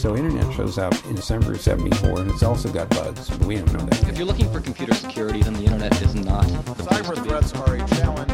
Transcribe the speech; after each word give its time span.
So 0.00 0.16
internet 0.16 0.50
shows 0.54 0.78
up 0.78 0.94
in 1.10 1.14
December 1.14 1.52
of 1.52 1.60
74 1.60 2.20
and 2.20 2.30
it's 2.30 2.42
also 2.42 2.72
got 2.72 2.88
bugs, 2.88 3.28
but 3.28 3.46
we 3.46 3.56
don't 3.56 3.70
know 3.74 3.84
that. 3.84 4.08
If 4.08 4.16
you're 4.16 4.26
looking 4.26 4.50
for 4.50 4.58
computer 4.58 4.94
security, 4.94 5.42
then 5.42 5.52
the 5.52 5.64
internet 5.64 5.92
is 6.00 6.14
not. 6.14 6.46
Cyber 6.88 7.22
threats 7.22 7.52
are 7.52 7.74
a 7.74 7.86
challenge 7.86 8.32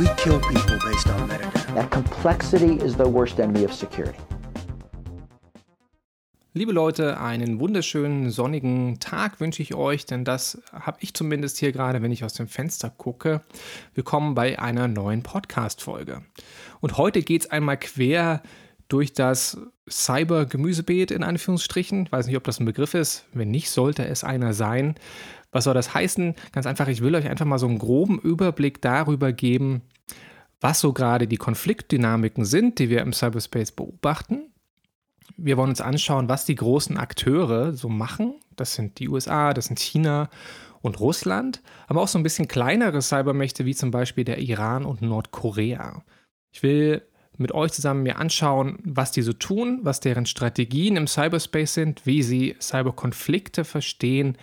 We 0.00 0.06
kill 0.16 0.40
people 0.40 0.78
based 0.82 1.06
on 1.08 1.28
metadata. 1.28 1.74
That 1.74 1.90
complexity 1.90 2.76
is 2.82 2.96
the 2.96 3.06
worst 3.06 3.38
enemy 3.40 3.64
of 3.64 3.74
security. 3.74 4.18
Liebe 6.54 6.72
Leute, 6.72 7.20
einen 7.20 7.60
wunderschönen 7.60 8.30
sonnigen 8.30 8.98
Tag 9.00 9.40
wünsche 9.40 9.60
ich 9.60 9.74
euch, 9.74 10.06
denn 10.06 10.24
das 10.24 10.62
habe 10.72 10.96
ich 11.00 11.12
zumindest 11.12 11.58
hier 11.58 11.72
gerade, 11.72 12.00
wenn 12.00 12.10
ich 12.10 12.24
aus 12.24 12.32
dem 12.32 12.48
Fenster 12.48 12.88
gucke. 12.88 13.42
Willkommen 13.94 14.34
bei 14.34 14.58
einer 14.58 14.88
neuen 14.88 15.22
Podcast-Folge. 15.22 16.22
Und 16.80 16.96
heute 16.96 17.20
geht 17.20 17.42
es 17.42 17.50
einmal 17.50 17.76
quer 17.76 18.40
durch 18.88 19.12
das 19.12 19.58
Cyber-Gemüsebeet 19.88 21.10
in 21.10 21.22
Anführungsstrichen. 21.22 22.06
Ich 22.06 22.12
weiß 22.12 22.26
nicht, 22.26 22.36
ob 22.36 22.44
das 22.44 22.60
ein 22.60 22.66
Begriff 22.66 22.94
ist. 22.94 23.26
Wenn 23.32 23.50
nicht, 23.50 23.70
sollte 23.70 24.06
es 24.06 24.24
einer 24.24 24.54
sein. 24.54 24.94
Was 25.52 25.64
soll 25.64 25.74
das 25.74 25.94
heißen? 25.94 26.34
Ganz 26.52 26.66
einfach, 26.66 26.88
ich 26.88 27.00
will 27.00 27.14
euch 27.14 27.28
einfach 27.28 27.46
mal 27.46 27.58
so 27.58 27.66
einen 27.66 27.78
groben 27.78 28.18
Überblick 28.18 28.82
darüber 28.82 29.32
geben, 29.32 29.82
was 30.60 30.80
so 30.80 30.92
gerade 30.92 31.26
die 31.26 31.36
Konfliktdynamiken 31.36 32.44
sind, 32.44 32.78
die 32.78 32.90
wir 32.90 33.02
im 33.02 33.12
Cyberspace 33.12 33.72
beobachten 33.72 34.54
wir 35.36 35.56
wollen 35.56 35.70
uns 35.70 35.80
anschauen, 35.80 36.28
was 36.28 36.44
die 36.44 36.54
großen 36.54 36.96
Akteure 36.96 37.72
so 37.74 37.88
machen. 37.88 38.34
Das 38.56 38.74
sind 38.74 38.98
die 38.98 39.08
USA, 39.08 39.52
das 39.52 39.66
sind 39.66 39.78
China 39.78 40.30
und 40.80 41.00
Russland, 41.00 41.62
aber 41.86 42.02
auch 42.02 42.08
so 42.08 42.18
ein 42.18 42.22
bisschen 42.22 42.48
kleinere 42.48 43.02
Cybermächte 43.02 43.64
wie 43.64 43.74
zum 43.74 43.90
Beispiel 43.90 44.24
der 44.24 44.38
Iran 44.38 44.84
und 44.84 45.02
Nordkorea. 45.02 46.04
Ich 46.52 46.62
will 46.62 47.02
mit 47.36 47.52
euch 47.52 47.72
zusammen 47.72 48.02
mir 48.02 48.18
anschauen, 48.18 48.78
was 48.84 49.12
die 49.12 49.22
so 49.22 49.32
tun, 49.32 49.80
was 49.82 50.00
deren 50.00 50.26
Strategien 50.26 50.96
im 50.96 51.06
Cyberspace 51.06 51.74
sind, 51.74 52.06
wie 52.06 52.22
sie 52.22 52.56
Cyberkonflikte 52.60 53.64
verstehen 53.64 54.36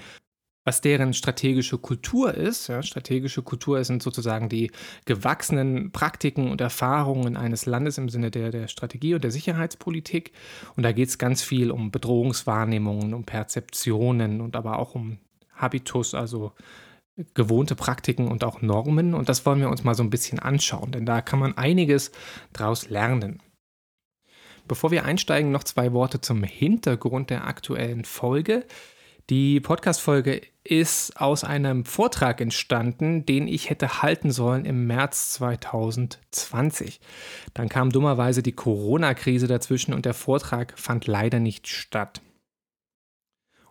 was 0.63 0.81
deren 0.81 1.13
strategische 1.13 1.77
Kultur 1.77 2.33
ist. 2.33 2.67
Ja, 2.67 2.83
strategische 2.83 3.41
Kultur 3.41 3.83
sind 3.83 4.03
sozusagen 4.03 4.47
die 4.47 4.71
gewachsenen 5.05 5.91
Praktiken 5.91 6.51
und 6.51 6.61
Erfahrungen 6.61 7.35
eines 7.35 7.65
Landes 7.65 7.97
im 7.97 8.09
Sinne 8.09 8.31
der, 8.31 8.51
der 8.51 8.67
Strategie 8.67 9.15
und 9.15 9.23
der 9.23 9.31
Sicherheitspolitik. 9.31 10.31
Und 10.75 10.83
da 10.83 10.91
geht 10.91 11.09
es 11.09 11.17
ganz 11.17 11.41
viel 11.41 11.71
um 11.71 11.91
Bedrohungswahrnehmungen, 11.91 13.13
um 13.13 13.23
Perzeptionen 13.23 14.41
und 14.41 14.55
aber 14.55 14.77
auch 14.77 14.93
um 14.93 15.17
Habitus, 15.55 16.13
also 16.13 16.53
gewohnte 17.33 17.75
Praktiken 17.75 18.27
und 18.27 18.43
auch 18.43 18.61
Normen. 18.61 19.13
Und 19.13 19.29
das 19.29 19.45
wollen 19.45 19.59
wir 19.59 19.69
uns 19.69 19.83
mal 19.83 19.95
so 19.95 20.03
ein 20.03 20.09
bisschen 20.09 20.39
anschauen, 20.39 20.91
denn 20.91 21.05
da 21.05 21.21
kann 21.21 21.39
man 21.39 21.57
einiges 21.57 22.11
draus 22.53 22.89
lernen. 22.89 23.41
Bevor 24.67 24.91
wir 24.91 25.05
einsteigen, 25.05 25.51
noch 25.51 25.63
zwei 25.63 25.91
Worte 25.91 26.21
zum 26.21 26.43
Hintergrund 26.43 27.29
der 27.29 27.45
aktuellen 27.47 28.05
Folge. 28.05 28.65
Die 29.29 29.59
Podcast-Folge 29.59 30.41
ist 30.63 31.19
aus 31.19 31.43
einem 31.43 31.85
Vortrag 31.85 32.41
entstanden, 32.41 33.25
den 33.25 33.47
ich 33.47 33.69
hätte 33.69 34.01
halten 34.01 34.31
sollen 34.31 34.65
im 34.65 34.87
März 34.87 35.31
2020. 35.33 36.99
Dann 37.53 37.69
kam 37.69 37.91
dummerweise 37.91 38.43
die 38.43 38.51
Corona-Krise 38.51 39.47
dazwischen 39.47 39.93
und 39.93 40.05
der 40.05 40.13
Vortrag 40.13 40.77
fand 40.77 41.07
leider 41.07 41.39
nicht 41.39 41.67
statt. 41.67 42.21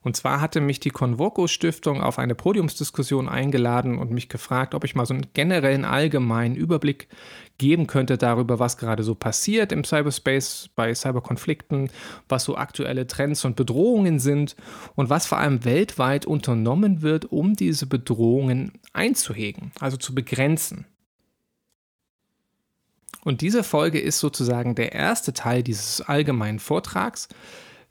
Und 0.03 0.17
zwar 0.17 0.41
hatte 0.41 0.63
mich 0.63 0.81
die 0.81 0.91
Convoco 0.91 1.47
Stiftung 1.47 2.03
auf 2.03 2.19
eine 2.19 2.35
Podiumsdiskussion 2.35 3.29
eingeladen 3.29 3.99
und 3.99 4.11
mich 4.11 4.31
gefragt, 4.31 4.75
ob 4.75 4.85
ich 4.85 4.95
mal 4.95 5.05
so 5.05 5.13
einen 5.13 5.27
generellen 5.35 5.85
allgemeinen 5.85 6.57
Überblick 6.57 7.09
geben 7.59 7.87
könnte 7.87 8.17
darüber, 8.17 8.59
was 8.59 8.79
gerade 8.79 9.03
so 9.03 9.15
passiert 9.15 9.73
im 9.73 9.85
Cyberspace 9.85 10.71
bei 10.75 10.95
Cyberkonflikten, 10.95 11.91
was 12.31 12.45
so 12.45 12.57
aktuelle 12.57 13.07
Trends 13.07 13.45
und 13.45 13.57
Bedrohungen 13.57 14.19
sind 14.19 14.57
und 14.97 15.11
was 15.11 15.27
vor 15.27 15.37
allem 15.37 15.67
weltweit 15.67 16.25
unternommen 16.25 17.03
wird, 17.03 17.31
um 17.31 17.55
diese 17.55 17.87
Bedrohungen 17.87 18.73
einzuhegen, 18.95 19.73
also 19.81 19.99
zu 19.99 20.15
begrenzen. 20.15 20.87
Und 23.23 23.43
diese 23.43 23.63
Folge 23.63 24.01
ist 24.01 24.19
sozusagen 24.19 24.75
der 24.75 24.93
erste 24.93 25.35
Teil 25.35 25.63
dieses 25.63 26.01
allgemeinen 26.01 26.59
Vortrags. 26.59 27.29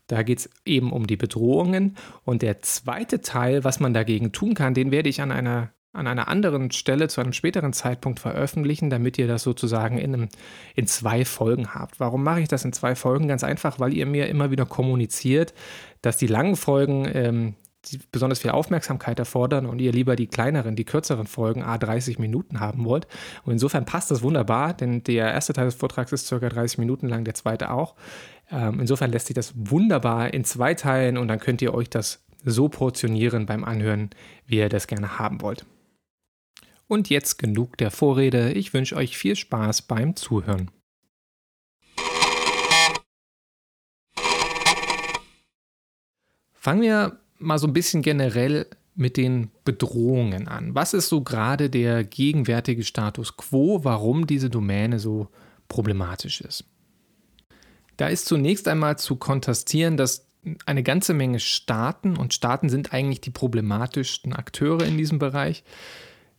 Da 0.09 0.24
geht 0.24 0.40
es 0.40 0.50
eben 0.66 0.92
um 0.92 1.08
die 1.08 1.18
Bedrohungen. 1.18 1.96
Und 2.25 2.42
der 2.42 2.62
zweite 2.62 3.22
Teil, 3.22 3.64
was 3.64 3.80
man 3.80 3.94
dagegen 3.94 4.31
tun 4.31 4.56
kann, 4.56 4.74
den 4.74 4.92
werde 4.92 5.08
ich 5.08 5.22
an 5.22 5.31
einer, 5.31 5.70
an 5.94 6.08
einer 6.08 6.28
anderen 6.28 6.72
Stelle 6.72 7.08
zu 7.08 7.22
einem 7.22 7.31
späteren 7.31 7.74
Zeitpunkt 7.74 8.19
veröffentlichen, 8.19 8.90
damit 8.90 9.18
ihr 9.18 9.28
das 9.28 9.44
sozusagen 9.44 9.98
in, 9.98 10.14
einem, 10.14 10.30
in 10.75 10.88
zwei 10.88 11.25
Folgen 11.25 11.74
habt. 11.74 12.00
Warum 12.00 12.24
mache 12.24 12.42
ich 12.42 12.48
das 12.48 12.66
in 12.66 12.74
zwei 12.74 12.96
Folgen? 12.96 13.28
Ganz 13.28 13.44
einfach, 13.44 13.80
weil 13.80 13.94
ihr 13.94 14.08
mir 14.08 14.28
immer 14.28 14.52
wieder 14.52 14.66
kommuniziert, 14.66 15.53
dass 16.02 16.18
die 16.18 16.28
langen 16.28 16.56
Folgen 16.56 17.08
ähm, 17.14 17.56
die 17.86 18.00
besonders 18.12 18.40
viel 18.40 18.52
Aufmerksamkeit 18.52 19.19
erfordern 19.19 19.66
und 19.66 19.80
ihr 19.80 19.92
lieber 19.92 20.16
die 20.16 20.28
kleineren, 20.28 20.75
die 20.75 20.84
kürzeren 20.84 21.28
Folgen 21.28 21.64
a 21.64 21.78
30 21.78 22.19
Minuten 22.19 22.59
haben 22.59 22.84
wollt. 22.84 23.08
Und 23.46 23.53
insofern 23.53 23.86
passt 23.86 24.12
das 24.12 24.22
wunderbar, 24.22 24.74
denn 24.74 25.03
der 25.03 25.31
erste 25.31 25.53
Teil 25.53 25.66
des 25.66 25.75
Vortrags 25.75 26.12
ist 26.12 26.30
ca. 26.30 26.38
30 26.38 26.78
Minuten 26.78 27.08
lang, 27.08 27.24
der 27.24 27.36
zweite 27.36 27.72
auch. 27.72 27.96
Ähm, 28.52 28.80
insofern 28.80 29.12
lässt 29.12 29.28
sich 29.28 29.36
das 29.36 29.54
wunderbar 29.56 30.34
in 30.34 30.44
zwei 30.44 30.74
teilen 30.74 31.18
und 31.18 31.28
dann 31.28 31.40
könnt 31.40 31.62
ihr 31.62 31.74
euch 31.74 31.90
das 31.90 32.24
so 32.44 32.70
portionieren 32.70 33.46
beim 33.46 33.64
Anhören, 33.64 34.10
wie 34.46 34.58
ihr 34.58 34.70
das 34.70 34.88
gerne 34.88 35.20
haben 35.20 35.42
wollt. 35.42 35.66
Und 36.88 37.10
jetzt 37.10 37.38
genug 37.38 37.78
der 37.78 37.92
Vorrede. 37.92 38.52
Ich 38.54 38.74
wünsche 38.74 38.96
euch 38.96 39.18
viel 39.18 39.36
Spaß 39.36 39.84
beim 39.84 40.16
Zuhören. 40.16 40.72
Fangen 46.54 46.81
wir 46.81 47.20
mal 47.38 47.58
so 47.58 47.68
ein 47.68 47.74
bisschen 47.74 48.02
generell 48.02 48.68
mit 48.96 49.16
den 49.16 49.50
Bedrohungen 49.64 50.48
an. 50.48 50.76
Was 50.76 50.94
ist 50.94 51.08
so 51.08 51.22
gerade 51.22 51.70
der 51.70 52.04
gegenwärtige 52.04 52.84
Status 52.84 53.38
quo, 53.38 53.84
warum 53.84 54.28
diese 54.28 54.50
Domäne 54.50 55.00
so 55.00 55.30
problematisch 55.70 56.42
ist? 56.42 56.69
Da 58.00 58.08
ist 58.08 58.26
zunächst 58.26 58.68
einmal 58.70 58.98
zu 58.98 59.18
kontrastieren, 59.18 59.98
dass 59.98 60.26
eine 60.66 60.84
ganze 60.84 61.14
Menge 61.14 61.40
Staaten, 61.40 62.16
und 62.16 62.34
Staaten 62.34 62.70
sind 62.70 62.94
eigentlich 62.94 63.20
die 63.20 63.30
problematischsten 63.30 64.34
Akteure 64.34 64.84
in 64.84 64.98
diesem 64.98 65.20
Bereich, 65.20 65.64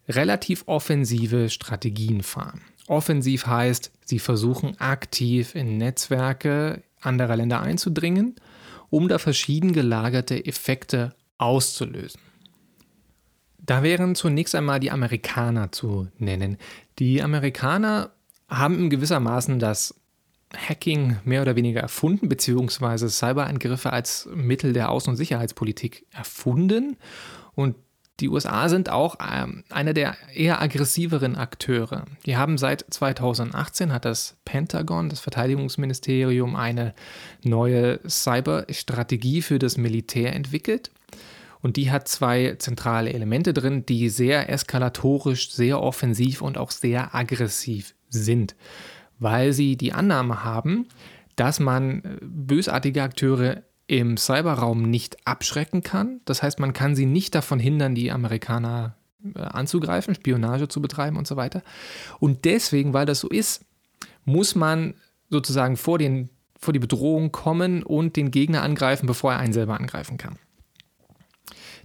relativ 0.09 0.65
offensive 0.67 1.51
Strategien 1.51 2.23
fahren. 2.23 2.63
Offensiv 2.89 3.47
heißt, 3.47 3.93
sie 4.05 4.19
versuchen 4.19 4.81
aktiv 4.81 5.55
in 5.55 5.77
Netzwerke 5.77 6.83
anderer 7.01 7.37
Länder 7.37 7.61
einzudringen 7.61 8.37
um 8.91 9.09
da 9.09 9.19
verschieden 9.19 9.73
gelagerte 9.73 10.45
Effekte 10.45 11.15
auszulösen. 11.39 12.21
Da 13.59 13.83
wären 13.83 14.15
zunächst 14.15 14.55
einmal 14.55 14.81
die 14.81 14.91
Amerikaner 14.91 15.71
zu 15.71 16.09
nennen. 16.19 16.59
Die 16.99 17.23
Amerikaner 17.23 18.11
haben 18.49 18.79
in 18.79 18.91
gewissermaßen 18.91 19.61
das 19.61 19.95
Hacking 20.57 21.19
mehr 21.25 21.43
oder 21.43 21.57
weniger 21.57 21.81
erfunden, 21.81 22.29
beziehungsweise 22.29 23.09
Cyberangriffe 23.09 23.93
als 23.93 24.29
Mittel 24.35 24.73
der 24.73 24.91
Außen- 24.91 25.11
und 25.11 25.17
Sicherheitspolitik 25.17 26.07
erfunden. 26.13 26.97
Und 27.55 27.77
die 28.21 28.29
USA 28.29 28.69
sind 28.69 28.91
auch 28.91 29.17
ähm, 29.21 29.65
einer 29.71 29.95
der 29.95 30.17
eher 30.35 30.61
aggressiveren 30.61 31.37
Akteure. 31.37 32.05
Die 32.27 32.37
haben 32.37 32.59
seit 32.59 32.85
2018 32.91 33.93
hat 33.93 34.05
das 34.05 34.37
Pentagon, 34.45 35.09
das 35.09 35.21
Verteidigungsministerium, 35.21 36.55
eine 36.55 36.95
neue 37.43 38.01
Cyberstrategie 38.07 39.41
für 39.43 39.59
das 39.59 39.79
Militär 39.79 40.35
entwickelt. 40.35 40.91
Und 41.63 41.77
die 41.77 41.91
hat 41.91 42.09
zwei 42.09 42.57
zentrale 42.59 43.13
Elemente 43.13 43.53
drin, 43.53 43.85
die 43.87 44.09
sehr 44.09 44.51
eskalatorisch, 44.51 45.51
sehr 45.51 45.81
offensiv 45.81 46.43
und 46.43 46.59
auch 46.59 46.71
sehr 46.71 47.15
aggressiv 47.15 47.95
sind, 48.09 48.55
weil 49.21 49.53
sie 49.53 49.77
die 49.77 49.93
Annahme 49.93 50.43
haben, 50.43 50.87
dass 51.37 51.61
man 51.61 52.03
äh, 52.03 52.19
bösartige 52.23 53.03
Akteure 53.03 53.63
im 53.87 54.17
Cyberraum 54.17 54.83
nicht 54.83 55.27
abschrecken 55.27 55.83
kann. 55.83 56.21
Das 56.25 56.43
heißt, 56.43 56.61
man 56.61 56.73
kann 56.73 56.95
sie 56.95 57.07
nicht 57.07 57.35
davon 57.35 57.59
hindern, 57.59 57.95
die 57.95 58.11
Amerikaner 58.11 58.97
äh, 59.35 59.41
anzugreifen, 59.41 60.15
Spionage 60.15 60.69
zu 60.69 60.81
betreiben 60.81 61.17
und 61.17 61.27
so 61.27 61.37
weiter. 61.37 61.63
Und 62.19 62.45
deswegen, 62.45 62.93
weil 62.93 63.07
das 63.07 63.21
so 63.21 63.29
ist, 63.29 63.65
muss 64.25 64.55
man 64.55 64.95
sozusagen 65.29 65.77
vor, 65.77 65.99
den, 65.99 66.31
vor 66.59 66.73
die 66.73 66.79
Bedrohung 66.79 67.33
kommen 67.33 67.83
und 67.83 68.17
den 68.17 68.31
Gegner 68.31 68.63
angreifen, 68.63 69.07
bevor 69.07 69.33
er 69.33 69.39
einen 69.39 69.53
selber 69.53 69.79
angreifen 69.79 70.19
kann. 70.19 70.37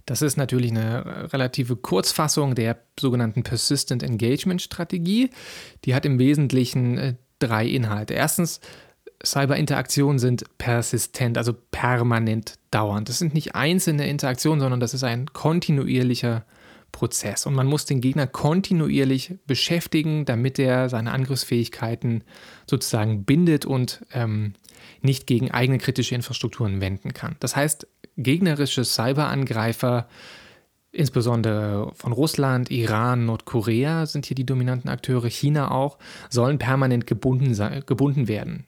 Das 0.04 0.22
ist 0.22 0.36
natürlich 0.36 0.70
eine 0.70 1.32
relative 1.32 1.74
Kurzfassung 1.74 2.54
der 2.54 2.78
sogenannten 2.98 3.42
Persistent 3.42 4.04
Engagement 4.04 4.62
Strategie. 4.62 5.30
Die 5.84 5.94
hat 5.94 6.06
im 6.06 6.20
Wesentlichen 6.20 6.98
äh, 6.98 7.14
drei 7.38 7.66
Inhalte. 7.66 8.14
Erstens 8.14 8.60
Cyberinteraktionen 9.24 10.18
sind 10.18 10.44
persistent, 10.58 11.38
also 11.38 11.54
permanent 11.70 12.54
dauernd. 12.70 13.08
Das 13.08 13.18
sind 13.18 13.34
nicht 13.34 13.54
einzelne 13.54 14.08
Interaktionen, 14.08 14.60
sondern 14.60 14.80
das 14.80 14.94
ist 14.94 15.04
ein 15.04 15.26
kontinuierlicher 15.32 16.44
Prozess 16.92 17.44
und 17.44 17.54
man 17.54 17.66
muss 17.66 17.84
den 17.84 18.00
Gegner 18.00 18.26
kontinuierlich 18.26 19.34
beschäftigen, 19.46 20.24
damit 20.24 20.58
er 20.58 20.88
seine 20.88 21.12
Angriffsfähigkeiten 21.12 22.24
sozusagen 22.66 23.24
bindet 23.24 23.66
und 23.66 24.06
ähm, 24.12 24.54
nicht 25.02 25.26
gegen 25.26 25.50
eigene 25.50 25.78
kritische 25.78 26.14
Infrastrukturen 26.14 26.80
wenden 26.80 27.12
kann. 27.12 27.36
Das 27.40 27.54
heißt, 27.54 27.86
gegnerische 28.16 28.84
Cyberangreifer, 28.84 30.08
insbesondere 30.96 31.92
von 31.94 32.12
Russland, 32.12 32.70
Iran, 32.70 33.26
Nordkorea 33.26 34.06
sind 34.06 34.26
hier 34.26 34.34
die 34.34 34.46
dominanten 34.46 34.90
Akteure, 34.90 35.28
China 35.28 35.70
auch, 35.70 35.98
sollen 36.30 36.58
permanent 36.58 37.06
gebunden, 37.06 37.54
sein, 37.54 37.82
gebunden 37.86 38.28
werden. 38.28 38.66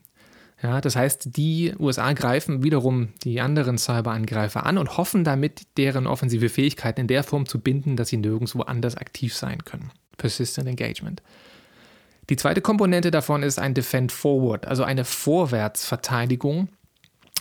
Ja, 0.62 0.80
das 0.80 0.96
heißt, 0.96 1.36
die 1.36 1.72
USA 1.78 2.12
greifen 2.12 2.64
wiederum 2.64 3.10
die 3.22 3.40
anderen 3.40 3.78
Cyberangreifer 3.78 4.66
an 4.66 4.76
und 4.76 4.96
hoffen 4.96 5.22
damit, 5.22 5.62
deren 5.76 6.06
offensive 6.08 6.48
Fähigkeiten 6.48 7.02
in 7.02 7.06
der 7.06 7.22
Form 7.22 7.46
zu 7.46 7.60
binden, 7.60 7.96
dass 7.96 8.08
sie 8.08 8.16
nirgendwo 8.16 8.62
anders 8.62 8.96
aktiv 8.96 9.34
sein 9.34 9.64
können. 9.64 9.92
Persistent 10.16 10.66
Engagement. 10.66 11.22
Die 12.28 12.36
zweite 12.36 12.60
Komponente 12.60 13.10
davon 13.10 13.42
ist 13.42 13.58
ein 13.58 13.72
Defend 13.72 14.10
Forward, 14.10 14.66
also 14.66 14.82
eine 14.82 15.04
Vorwärtsverteidigung. 15.04 16.68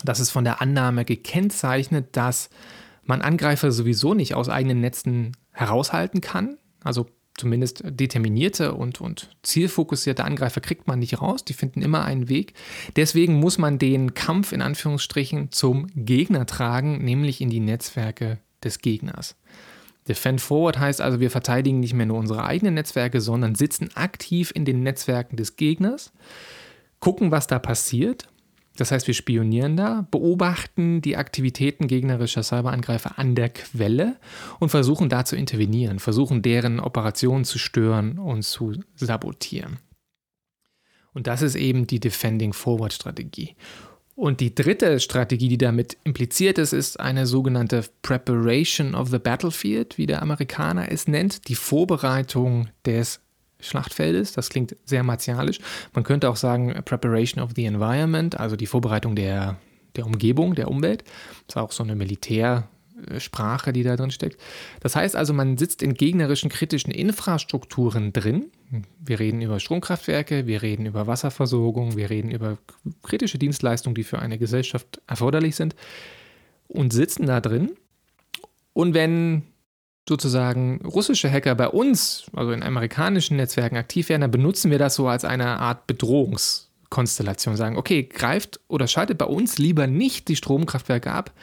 Das 0.04 0.20
ist 0.20 0.30
von 0.30 0.44
der 0.44 0.62
Annahme 0.62 1.04
gekennzeichnet, 1.04 2.16
dass 2.16 2.50
man 3.08 3.22
Angreifer 3.22 3.72
sowieso 3.72 4.14
nicht 4.14 4.36
aus 4.36 4.50
eigenen 4.50 4.82
Netzen 4.82 5.36
heraushalten 5.52 6.22
kann. 6.22 6.58
Also 6.84 7.08
zumindest 7.38 7.84
determinierte 7.86 8.74
und, 8.74 9.00
und 9.00 9.30
zielfokussierte 9.44 10.24
Angreifer 10.24 10.60
kriegt 10.60 10.88
man 10.88 11.00
nicht 11.00 11.22
raus. 11.22 11.46
Die 11.46 11.54
finden 11.54 11.82
immer 11.82 12.04
einen 12.04 12.30
Weg. 12.30 12.54
Deswegen 12.96 13.40
muss 13.40 13.58
man 13.58 13.78
den 13.80 14.14
Kampf 14.14 14.52
in 14.52 14.62
Anführungsstrichen 14.62 15.52
zum 15.52 15.88
Gegner 15.96 16.46
tragen, 16.46 17.04
nämlich 17.04 17.42
in 17.42 17.50
die 17.50 17.60
Netzwerke 17.60 18.40
des 18.64 18.80
Gegners. 18.80 19.36
Defend 20.08 20.42
Forward 20.42 20.80
heißt 20.80 21.02
also, 21.02 21.20
wir 21.20 21.30
verteidigen 21.30 21.80
nicht 21.80 21.94
mehr 21.94 22.06
nur 22.06 22.18
unsere 22.18 22.46
eigenen 22.46 22.76
Netzwerke, 22.76 23.22
sondern 23.22 23.56
sitzen 23.56 23.90
aktiv 23.96 24.52
in 24.56 24.66
den 24.66 24.82
Netzwerken 24.82 25.36
des 25.36 25.58
Gegners, 25.58 26.14
gucken, 27.00 27.32
was 27.32 27.48
da 27.48 27.60
passiert. 27.60 28.30
Das 28.78 28.92
heißt, 28.92 29.08
wir 29.08 29.14
spionieren 29.14 29.76
da, 29.76 30.08
beobachten 30.12 31.02
die 31.02 31.18
Aktivitäten 31.18 31.88
gegnerischer 31.88 32.44
Cyberangreifer 32.44 33.18
an 33.18 33.36
der 33.36 33.50
Quelle 33.50 34.18
und 34.60 34.70
versuchen 34.70 35.10
da 35.10 35.26
zu 35.26 35.36
intervenieren, 35.36 36.00
versuchen 36.00 36.42
deren 36.42 36.80
Operationen 36.80 37.44
zu 37.44 37.60
stören 37.60 38.20
und 38.20 38.44
zu 38.44 38.74
sabotieren. 38.96 39.80
Und 41.14 41.26
das 41.26 41.42
ist 41.42 41.56
eben 41.56 41.88
die 41.88 42.00
Defending 42.00 42.54
Forward 42.54 42.94
Strategie. 42.94 43.56
Und 44.14 44.40
die 44.40 44.54
dritte 44.54 45.00
Strategie, 45.00 45.48
die 45.48 45.58
damit 45.58 45.98
impliziert 46.04 46.58
ist, 46.58 46.74
ist 46.74 47.00
eine 47.00 47.28
sogenannte 47.28 47.84
Preparation 48.02 48.96
of 48.96 49.10
the 49.10 49.20
Battlefield, 49.20 49.98
wie 49.98 50.08
der 50.08 50.22
Amerikaner 50.22 50.92
es 50.92 51.08
nennt, 51.08 51.48
die 51.48 51.56
Vorbereitung 51.56 52.70
des 52.86 53.22
Schlachtfeldes. 53.60 54.34
Das 54.34 54.50
klingt 54.50 54.76
sehr 54.86 55.04
martialisch. 55.04 55.60
Man 55.94 56.04
könnte 56.04 56.30
auch 56.30 56.36
sagen 56.36 56.74
Preparation 56.86 57.44
of 57.44 57.52
the 57.56 57.66
Environment, 57.66 58.40
also 58.40 58.56
die 58.56 58.68
Vorbereitung 58.68 59.16
der, 59.16 59.58
der 59.96 60.06
Umgebung, 60.06 60.56
der 60.56 60.70
Umwelt. 60.70 61.04
Das 61.48 61.56
ist 61.56 61.58
auch 61.58 61.72
so 61.72 61.84
eine 61.84 61.96
Militärsprache, 61.96 63.74
die 63.74 63.84
da 63.84 63.96
drin 63.96 64.12
steckt. 64.12 64.40
Das 64.82 64.96
heißt 64.96 65.16
also, 65.16 65.34
man 65.34 65.58
sitzt 65.58 65.82
in 65.82 65.94
gegnerischen 65.96 66.50
kritischen 66.50 66.92
Infrastrukturen 66.92 68.14
drin, 68.14 68.52
wir 69.00 69.20
reden 69.20 69.42
über 69.42 69.60
Stromkraftwerke, 69.60 70.46
wir 70.46 70.62
reden 70.62 70.86
über 70.86 71.08
Wasserversorgung, 71.08 71.96
wir 71.96 72.10
reden 72.10 72.32
über 72.32 72.58
kritische 73.02 73.38
Dienstleistungen, 73.38 73.96
die 73.96 74.04
für 74.04 74.20
eine 74.20 74.38
Gesellschaft 74.38 75.02
erforderlich 75.08 75.56
sind 75.56 75.76
und 76.68 76.92
sitzen 76.92 77.28
da 77.28 77.40
drin. 77.40 77.72
Und 78.74 78.94
wenn 78.94 79.44
sozusagen 80.08 80.82
russische 80.86 81.32
Hacker 81.32 81.56
bei 81.56 81.68
uns, 81.68 82.26
also 82.34 82.52
in 82.52 82.64
amerikanischen 82.64 83.38
Netzwerken 83.38 83.78
aktiv 83.78 84.10
werden, 84.10 84.22
dann 84.22 84.32
benutzen 84.32 84.72
wir 84.72 84.80
das 84.80 84.96
so 84.96 85.08
als 85.08 85.26
eine 85.26 85.60
Art 85.60 85.88
Bedrohungskonstellation. 85.88 87.56
Sagen, 87.56 87.78
okay, 87.78 88.04
greift 88.04 88.60
oder 88.68 88.88
schaltet 88.88 89.18
bei 89.18 89.26
uns 89.26 89.58
lieber 89.58 89.88
nicht 89.88 90.28
die 90.28 90.36
Stromkraftwerke 90.36 91.12
ab, 91.12 91.34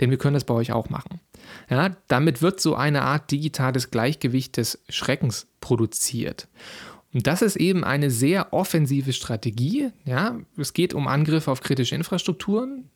denn 0.00 0.10
wir 0.10 0.18
können 0.18 0.34
das 0.34 0.44
bei 0.44 0.54
euch 0.54 0.72
auch 0.72 0.88
machen. 0.88 1.20
Ja, 1.68 1.96
damit 2.08 2.42
wird 2.42 2.60
so 2.60 2.74
eine 2.74 3.02
Art 3.02 3.30
digitales 3.30 3.90
Gleichgewicht 3.90 4.56
des 4.56 4.82
Schreckens 4.88 5.46
produziert. 5.60 6.48
Und 7.12 7.26
das 7.28 7.42
ist 7.42 7.56
eben 7.56 7.84
eine 7.84 8.10
sehr 8.10 8.52
offensive 8.52 9.12
Strategie. 9.12 9.90
Ja, 10.04 10.40
es 10.56 10.72
geht 10.72 10.94
um 10.94 11.06
Angriffe 11.06 11.50
auf 11.50 11.60
kritische 11.60 11.94
Infrastrukturen. 11.94 12.90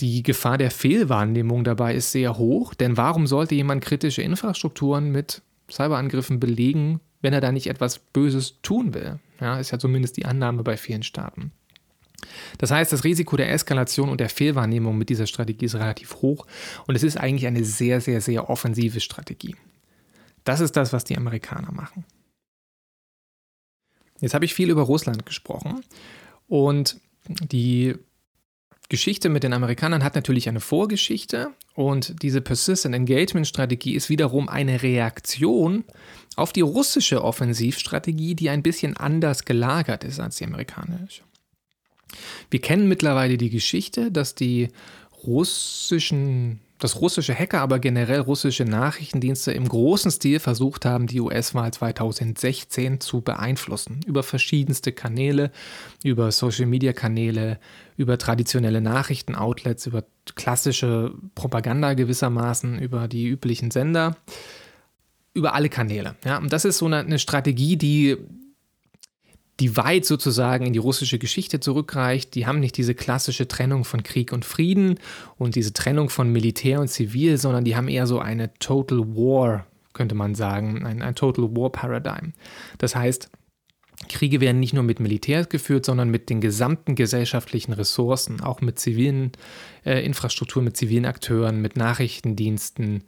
Die 0.00 0.22
Gefahr 0.22 0.58
der 0.58 0.70
Fehlwahrnehmung 0.70 1.62
dabei 1.62 1.94
ist 1.94 2.10
sehr 2.10 2.36
hoch, 2.36 2.74
denn 2.74 2.96
warum 2.96 3.26
sollte 3.26 3.54
jemand 3.54 3.84
kritische 3.84 4.22
Infrastrukturen 4.22 5.10
mit 5.10 5.42
Cyberangriffen 5.70 6.40
belegen, 6.40 7.00
wenn 7.20 7.32
er 7.32 7.40
da 7.40 7.52
nicht 7.52 7.68
etwas 7.68 7.98
Böses 7.98 8.60
tun 8.62 8.92
will? 8.92 9.20
Ja, 9.40 9.58
ist 9.58 9.70
ja 9.70 9.78
zumindest 9.78 10.16
die 10.16 10.26
Annahme 10.26 10.62
bei 10.64 10.76
vielen 10.76 11.04
Staaten. 11.04 11.52
Das 12.58 12.70
heißt, 12.70 12.92
das 12.92 13.04
Risiko 13.04 13.36
der 13.36 13.52
Eskalation 13.52 14.08
und 14.08 14.20
der 14.20 14.28
Fehlwahrnehmung 14.28 14.96
mit 14.98 15.10
dieser 15.10 15.26
Strategie 15.26 15.66
ist 15.66 15.74
relativ 15.74 16.16
hoch 16.16 16.46
und 16.86 16.94
es 16.94 17.02
ist 17.02 17.16
eigentlich 17.16 17.46
eine 17.46 17.64
sehr, 17.64 18.00
sehr, 18.00 18.20
sehr 18.20 18.48
offensive 18.50 19.00
Strategie. 19.00 19.56
Das 20.44 20.60
ist 20.60 20.76
das, 20.76 20.92
was 20.92 21.04
die 21.04 21.16
Amerikaner 21.16 21.72
machen. 21.72 22.04
Jetzt 24.20 24.34
habe 24.34 24.44
ich 24.44 24.54
viel 24.54 24.70
über 24.70 24.82
Russland 24.82 25.26
gesprochen 25.26 25.82
und 26.48 27.00
die 27.28 27.94
Geschichte 28.88 29.28
mit 29.28 29.42
den 29.42 29.54
Amerikanern 29.54 30.04
hat 30.04 30.14
natürlich 30.14 30.48
eine 30.48 30.60
Vorgeschichte 30.60 31.52
und 31.74 32.22
diese 32.22 32.40
Persistent 32.40 32.94
Engagement 32.94 33.46
Strategie 33.46 33.94
ist 33.94 34.10
wiederum 34.10 34.48
eine 34.48 34.82
Reaktion 34.82 35.84
auf 36.36 36.52
die 36.52 36.60
russische 36.60 37.24
Offensivstrategie, 37.24 38.34
die 38.34 38.50
ein 38.50 38.62
bisschen 38.62 38.96
anders 38.96 39.44
gelagert 39.44 40.04
ist 40.04 40.20
als 40.20 40.36
die 40.36 40.44
amerikanische. 40.44 41.22
Wir 42.50 42.60
kennen 42.60 42.86
mittlerweile 42.88 43.38
die 43.38 43.50
Geschichte, 43.50 44.12
dass 44.12 44.34
die 44.34 44.68
russischen, 45.26 46.60
dass 46.78 47.00
russische 47.00 47.34
Hacker, 47.34 47.60
aber 47.60 47.78
generell 47.78 48.20
russische 48.20 48.64
Nachrichtendienste 48.64 49.52
im 49.52 49.68
großen 49.68 50.10
Stil 50.10 50.40
versucht 50.40 50.84
haben, 50.84 51.06
die 51.06 51.20
US-Wahl 51.20 51.72
2016 51.72 53.00
zu 53.00 53.20
beeinflussen. 53.20 54.00
Über 54.06 54.22
verschiedenste 54.22 54.92
Kanäle, 54.92 55.50
über 56.02 56.32
Social-Media-Kanäle, 56.32 57.58
über 57.96 58.18
traditionelle 58.18 58.80
Nachrichtenoutlets, 58.80 59.86
über 59.86 60.04
klassische 60.34 61.14
Propaganda 61.34 61.94
gewissermaßen, 61.94 62.78
über 62.78 63.08
die 63.08 63.28
üblichen 63.28 63.70
Sender 63.70 64.16
über 65.34 65.54
alle 65.54 65.68
Kanäle. 65.68 66.14
Ja, 66.24 66.38
und 66.38 66.52
das 66.52 66.64
ist 66.64 66.78
so 66.78 66.86
eine, 66.86 66.98
eine 66.98 67.18
Strategie, 67.18 67.76
die 67.76 68.16
die 69.60 69.76
weit 69.76 70.04
sozusagen 70.04 70.66
in 70.66 70.72
die 70.72 70.78
russische 70.78 71.18
Geschichte 71.18 71.60
zurückreicht. 71.60 72.34
Die 72.34 72.46
haben 72.46 72.60
nicht 72.60 72.76
diese 72.76 72.94
klassische 72.94 73.46
Trennung 73.46 73.84
von 73.84 74.02
Krieg 74.02 74.32
und 74.32 74.44
Frieden 74.44 74.98
und 75.36 75.54
diese 75.54 75.72
Trennung 75.72 76.10
von 76.10 76.30
Militär 76.32 76.80
und 76.80 76.88
Zivil, 76.88 77.38
sondern 77.38 77.64
die 77.64 77.76
haben 77.76 77.88
eher 77.88 78.06
so 78.06 78.18
eine 78.18 78.52
Total 78.54 78.98
War, 78.98 79.66
könnte 79.92 80.14
man 80.14 80.34
sagen, 80.34 80.84
ein, 80.84 81.02
ein 81.02 81.14
Total 81.14 81.44
War 81.56 81.70
Paradigm. 81.70 82.32
Das 82.78 82.96
heißt, 82.96 83.30
Kriege 84.08 84.40
werden 84.40 84.58
nicht 84.58 84.74
nur 84.74 84.82
mit 84.82 84.98
Militär 84.98 85.44
geführt, 85.44 85.86
sondern 85.86 86.10
mit 86.10 86.28
den 86.28 86.40
gesamten 86.40 86.96
gesellschaftlichen 86.96 87.72
Ressourcen, 87.72 88.40
auch 88.40 88.60
mit 88.60 88.78
zivilen 88.78 89.32
äh, 89.84 90.04
Infrastrukturen, 90.04 90.64
mit 90.64 90.76
zivilen 90.76 91.06
Akteuren, 91.06 91.62
mit 91.62 91.76
Nachrichtendiensten, 91.76 93.04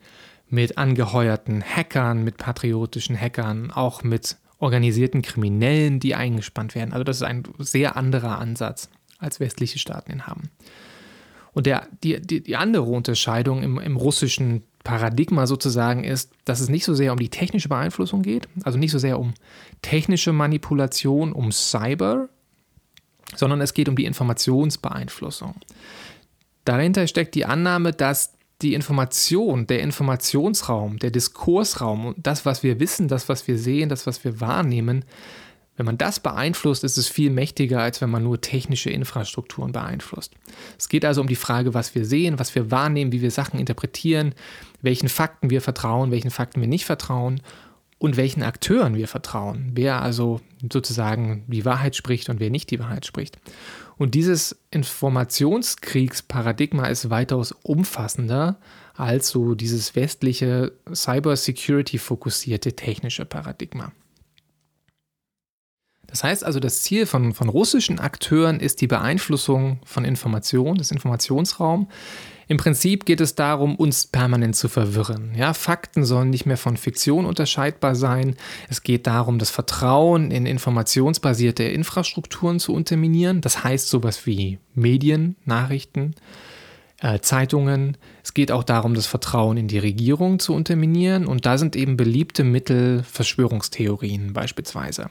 mit 0.48 0.78
angeheuerten 0.78 1.62
Hackern, 1.62 2.22
mit 2.22 2.36
patriotischen 2.36 3.20
Hackern, 3.20 3.72
auch 3.72 4.04
mit 4.04 4.36
organisierten 4.58 5.22
Kriminellen, 5.22 6.00
die 6.00 6.14
eingespannt 6.14 6.74
werden. 6.74 6.92
Also 6.92 7.04
das 7.04 7.16
ist 7.16 7.22
ein 7.22 7.44
sehr 7.58 7.96
anderer 7.96 8.38
Ansatz, 8.38 8.88
als 9.18 9.40
westliche 9.40 9.78
Staaten 9.78 10.12
ihn 10.12 10.26
haben. 10.26 10.50
Und 11.52 11.66
der, 11.66 11.88
die, 12.02 12.20
die, 12.20 12.42
die 12.42 12.56
andere 12.56 12.84
Unterscheidung 12.84 13.62
im, 13.62 13.78
im 13.78 13.96
russischen 13.96 14.62
Paradigma 14.84 15.46
sozusagen 15.46 16.04
ist, 16.04 16.32
dass 16.44 16.60
es 16.60 16.68
nicht 16.68 16.84
so 16.84 16.94
sehr 16.94 17.12
um 17.12 17.18
die 17.18 17.28
technische 17.28 17.68
Beeinflussung 17.68 18.22
geht, 18.22 18.48
also 18.62 18.78
nicht 18.78 18.92
so 18.92 18.98
sehr 18.98 19.18
um 19.18 19.34
technische 19.82 20.32
Manipulation, 20.32 21.32
um 21.32 21.50
Cyber, 21.50 22.28
sondern 23.34 23.60
es 23.60 23.74
geht 23.74 23.88
um 23.88 23.96
die 23.96 24.04
Informationsbeeinflussung. 24.04 25.54
Dahinter 26.64 27.06
steckt 27.06 27.34
die 27.34 27.46
Annahme, 27.46 27.92
dass 27.92 28.35
die 28.62 28.74
Information, 28.74 29.66
der 29.66 29.80
Informationsraum, 29.80 30.98
der 30.98 31.10
Diskursraum, 31.10 32.14
das, 32.16 32.46
was 32.46 32.62
wir 32.62 32.80
wissen, 32.80 33.08
das, 33.08 33.28
was 33.28 33.46
wir 33.46 33.58
sehen, 33.58 33.88
das, 33.88 34.06
was 34.06 34.24
wir 34.24 34.40
wahrnehmen, 34.40 35.04
wenn 35.76 35.84
man 35.84 35.98
das 35.98 36.20
beeinflusst, 36.20 36.84
ist 36.84 36.96
es 36.96 37.06
viel 37.06 37.30
mächtiger, 37.30 37.80
als 37.82 38.00
wenn 38.00 38.08
man 38.08 38.22
nur 38.22 38.40
technische 38.40 38.88
Infrastrukturen 38.88 39.72
beeinflusst. 39.72 40.32
Es 40.78 40.88
geht 40.88 41.04
also 41.04 41.20
um 41.20 41.26
die 41.26 41.36
Frage, 41.36 41.74
was 41.74 41.94
wir 41.94 42.06
sehen, 42.06 42.38
was 42.38 42.54
wir 42.54 42.70
wahrnehmen, 42.70 43.12
wie 43.12 43.20
wir 43.20 43.30
Sachen 43.30 43.60
interpretieren, 43.60 44.34
welchen 44.80 45.10
Fakten 45.10 45.50
wir 45.50 45.60
vertrauen, 45.60 46.10
welchen 46.10 46.30
Fakten 46.30 46.62
wir 46.62 46.68
nicht 46.68 46.86
vertrauen 46.86 47.42
und 47.98 48.16
welchen 48.16 48.42
Akteuren 48.42 48.94
wir 48.94 49.08
vertrauen, 49.08 49.72
wer 49.74 50.00
also 50.02 50.40
sozusagen 50.70 51.44
die 51.46 51.64
Wahrheit 51.64 51.96
spricht 51.96 52.28
und 52.28 52.38
wer 52.40 52.50
nicht 52.50 52.70
die 52.70 52.78
Wahrheit 52.78 53.06
spricht. 53.06 53.38
Und 53.96 54.14
dieses 54.14 54.60
Informationskriegsparadigma 54.70 56.84
ist 56.86 57.08
weitaus 57.08 57.52
umfassender 57.62 58.58
als 58.94 59.28
so 59.28 59.54
dieses 59.54 59.96
westliche 59.96 60.72
Cybersecurity 60.92 61.96
fokussierte 61.98 62.74
technische 62.74 63.24
Paradigma. 63.24 63.92
Das 66.16 66.24
heißt 66.24 66.44
also, 66.44 66.60
das 66.60 66.80
Ziel 66.80 67.04
von, 67.04 67.34
von 67.34 67.50
russischen 67.50 67.98
Akteuren 67.98 68.58
ist 68.58 68.80
die 68.80 68.86
Beeinflussung 68.86 69.80
von 69.84 70.06
Informationen, 70.06 70.78
des 70.78 70.90
Informationsraums. 70.90 71.88
Im 72.48 72.56
Prinzip 72.56 73.04
geht 73.04 73.20
es 73.20 73.34
darum, 73.34 73.76
uns 73.76 74.06
permanent 74.06 74.56
zu 74.56 74.70
verwirren. 74.70 75.34
Ja, 75.36 75.52
Fakten 75.52 76.06
sollen 76.06 76.30
nicht 76.30 76.46
mehr 76.46 76.56
von 76.56 76.78
Fiktion 76.78 77.26
unterscheidbar 77.26 77.94
sein. 77.94 78.36
Es 78.70 78.82
geht 78.82 79.06
darum, 79.06 79.38
das 79.38 79.50
Vertrauen 79.50 80.30
in 80.30 80.46
informationsbasierte 80.46 81.64
Infrastrukturen 81.64 82.60
zu 82.60 82.72
unterminieren. 82.72 83.42
Das 83.42 83.62
heißt 83.62 83.90
sowas 83.90 84.24
wie 84.24 84.58
Medien, 84.74 85.36
Nachrichten, 85.44 86.14
äh, 87.02 87.20
Zeitungen. 87.20 87.98
Es 88.24 88.32
geht 88.32 88.50
auch 88.50 88.64
darum, 88.64 88.94
das 88.94 89.04
Vertrauen 89.04 89.58
in 89.58 89.68
die 89.68 89.78
Regierung 89.78 90.38
zu 90.38 90.54
unterminieren. 90.54 91.26
Und 91.26 91.44
da 91.44 91.58
sind 91.58 91.76
eben 91.76 91.98
beliebte 91.98 92.42
Mittel 92.42 93.02
Verschwörungstheorien 93.02 94.32
beispielsweise 94.32 95.10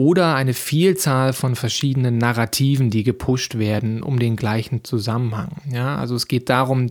oder 0.00 0.34
eine 0.34 0.54
Vielzahl 0.54 1.34
von 1.34 1.56
verschiedenen 1.56 2.16
Narrativen, 2.16 2.88
die 2.88 3.04
gepusht 3.04 3.58
werden 3.58 4.02
um 4.02 4.18
den 4.18 4.34
gleichen 4.34 4.82
Zusammenhang. 4.82 5.50
Ja, 5.70 5.98
also 5.98 6.14
es 6.14 6.26
geht 6.26 6.48
darum, 6.48 6.86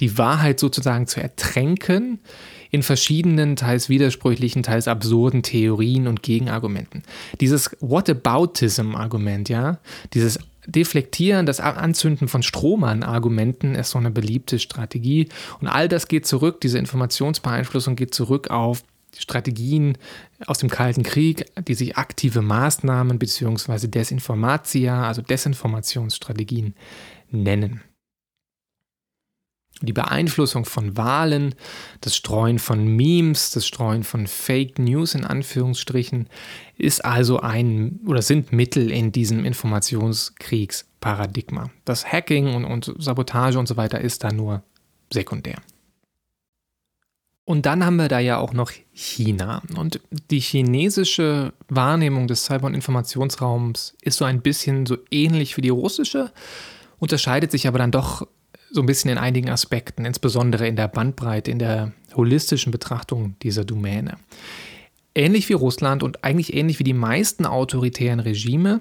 die 0.00 0.18
Wahrheit 0.18 0.58
sozusagen 0.58 1.06
zu 1.06 1.20
ertränken 1.20 2.18
in 2.72 2.82
verschiedenen, 2.82 3.54
teils 3.54 3.88
widersprüchlichen, 3.88 4.64
teils 4.64 4.88
absurden 4.88 5.44
Theorien 5.44 6.08
und 6.08 6.24
Gegenargumenten. 6.24 7.04
Dieses 7.40 7.70
Whataboutism-Argument, 7.78 9.48
ja, 9.48 9.78
dieses 10.12 10.40
Deflektieren, 10.66 11.46
das 11.46 11.60
Anzünden 11.60 12.26
von 12.26 12.42
Strohmann-Argumenten 12.42 13.76
ist 13.76 13.90
so 13.90 13.98
eine 13.98 14.10
beliebte 14.10 14.58
Strategie. 14.58 15.28
Und 15.60 15.68
all 15.68 15.88
das 15.88 16.08
geht 16.08 16.26
zurück, 16.26 16.60
diese 16.60 16.78
Informationsbeeinflussung 16.80 17.94
geht 17.94 18.12
zurück 18.12 18.50
auf 18.50 18.82
Strategien 19.18 19.96
aus 20.46 20.58
dem 20.58 20.68
Kalten 20.68 21.02
Krieg, 21.02 21.46
die 21.66 21.74
sich 21.74 21.96
aktive 21.96 22.42
Maßnahmen 22.42 23.18
bzw. 23.18 23.88
Desinformatia, 23.88 25.06
also 25.06 25.22
Desinformationsstrategien 25.22 26.74
nennen. 27.30 27.80
Die 29.82 29.92
Beeinflussung 29.92 30.64
von 30.64 30.96
Wahlen, 30.96 31.56
das 32.00 32.14
Streuen 32.16 32.60
von 32.60 32.86
Memes, 32.86 33.50
das 33.50 33.66
Streuen 33.66 34.04
von 34.04 34.28
Fake 34.28 34.78
News 34.78 35.16
in 35.16 35.24
Anführungsstrichen 35.24 36.28
ist 36.78 37.04
also 37.04 37.40
ein 37.40 37.98
oder 38.06 38.22
sind 38.22 38.52
Mittel 38.52 38.92
in 38.92 39.10
diesem 39.10 39.44
Informationskriegsparadigma. 39.44 41.70
Das 41.84 42.06
Hacking 42.06 42.54
und, 42.54 42.64
und 42.64 42.94
Sabotage 42.98 43.58
und 43.58 43.66
so 43.66 43.76
weiter 43.76 44.00
ist 44.00 44.22
da 44.22 44.30
nur 44.32 44.62
sekundär. 45.12 45.56
Und 47.46 47.66
dann 47.66 47.84
haben 47.84 47.96
wir 47.96 48.08
da 48.08 48.18
ja 48.20 48.38
auch 48.38 48.54
noch 48.54 48.72
China. 48.92 49.62
Und 49.76 50.00
die 50.30 50.40
chinesische 50.40 51.52
Wahrnehmung 51.68 52.26
des 52.26 52.44
Cyber- 52.46 52.66
und 52.66 52.74
Informationsraums 52.74 53.96
ist 54.00 54.16
so 54.16 54.24
ein 54.24 54.40
bisschen 54.40 54.86
so 54.86 54.96
ähnlich 55.10 55.56
wie 55.56 55.60
die 55.60 55.68
russische, 55.68 56.32
unterscheidet 56.98 57.50
sich 57.50 57.68
aber 57.68 57.78
dann 57.78 57.90
doch 57.90 58.26
so 58.70 58.80
ein 58.80 58.86
bisschen 58.86 59.10
in 59.10 59.18
einigen 59.18 59.50
Aspekten, 59.50 60.04
insbesondere 60.04 60.66
in 60.66 60.76
der 60.76 60.88
Bandbreite, 60.88 61.50
in 61.50 61.58
der 61.58 61.92
holistischen 62.14 62.72
Betrachtung 62.72 63.36
dieser 63.42 63.64
Domäne. 63.64 64.16
Ähnlich 65.14 65.48
wie 65.48 65.52
Russland 65.52 66.02
und 66.02 66.24
eigentlich 66.24 66.54
ähnlich 66.54 66.78
wie 66.78 66.84
die 66.84 66.94
meisten 66.94 67.46
autoritären 67.46 68.20
Regime 68.20 68.80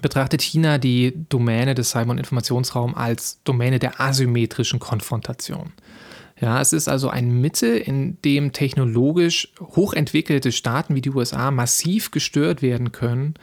betrachtet 0.00 0.42
China 0.42 0.78
die 0.78 1.12
Domäne 1.28 1.74
des 1.74 1.90
Cyber- 1.90 2.12
und 2.12 2.18
Informationsraums 2.18 2.96
als 2.96 3.42
Domäne 3.42 3.78
der 3.78 4.00
asymmetrischen 4.00 4.78
Konfrontation. 4.78 5.72
Ja, 6.40 6.60
es 6.60 6.72
ist 6.72 6.88
also 6.88 7.10
ein 7.10 7.40
Mittel, 7.40 7.76
in 7.76 8.16
dem 8.22 8.52
technologisch 8.52 9.52
hochentwickelte 9.60 10.52
Staaten 10.52 10.94
wie 10.94 11.02
die 11.02 11.10
USA 11.10 11.50
massiv 11.50 12.10
gestört 12.10 12.62
werden 12.62 12.92
können, 12.92 13.34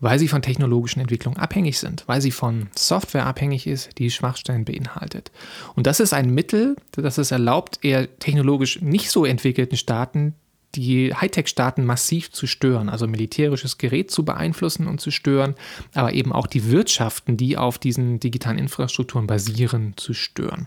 weil 0.00 0.18
sie 0.18 0.28
von 0.28 0.42
technologischen 0.42 1.00
Entwicklungen 1.00 1.38
abhängig 1.38 1.78
sind, 1.78 2.04
weil 2.06 2.20
sie 2.20 2.32
von 2.32 2.68
Software 2.76 3.24
abhängig 3.24 3.66
ist, 3.66 3.96
die 3.96 4.10
Schwachstellen 4.10 4.66
beinhaltet. 4.66 5.32
Und 5.74 5.86
das 5.86 6.00
ist 6.00 6.12
ein 6.12 6.34
Mittel, 6.34 6.76
das 6.92 7.16
es 7.16 7.30
erlaubt, 7.30 7.78
eher 7.82 8.18
technologisch 8.18 8.82
nicht 8.82 9.10
so 9.10 9.24
entwickelten 9.24 9.78
Staaten 9.78 10.34
die 10.74 11.14
Hightech-Staaten 11.14 11.86
massiv 11.86 12.32
zu 12.32 12.48
stören, 12.48 12.88
also 12.88 13.06
militärisches 13.06 13.78
Gerät 13.78 14.10
zu 14.10 14.24
beeinflussen 14.24 14.88
und 14.88 15.00
zu 15.00 15.12
stören, 15.12 15.54
aber 15.94 16.12
eben 16.14 16.32
auch 16.32 16.48
die 16.48 16.68
Wirtschaften, 16.70 17.36
die 17.36 17.56
auf 17.56 17.78
diesen 17.78 18.18
digitalen 18.18 18.58
Infrastrukturen 18.58 19.28
basieren, 19.28 19.94
zu 19.96 20.14
stören 20.14 20.66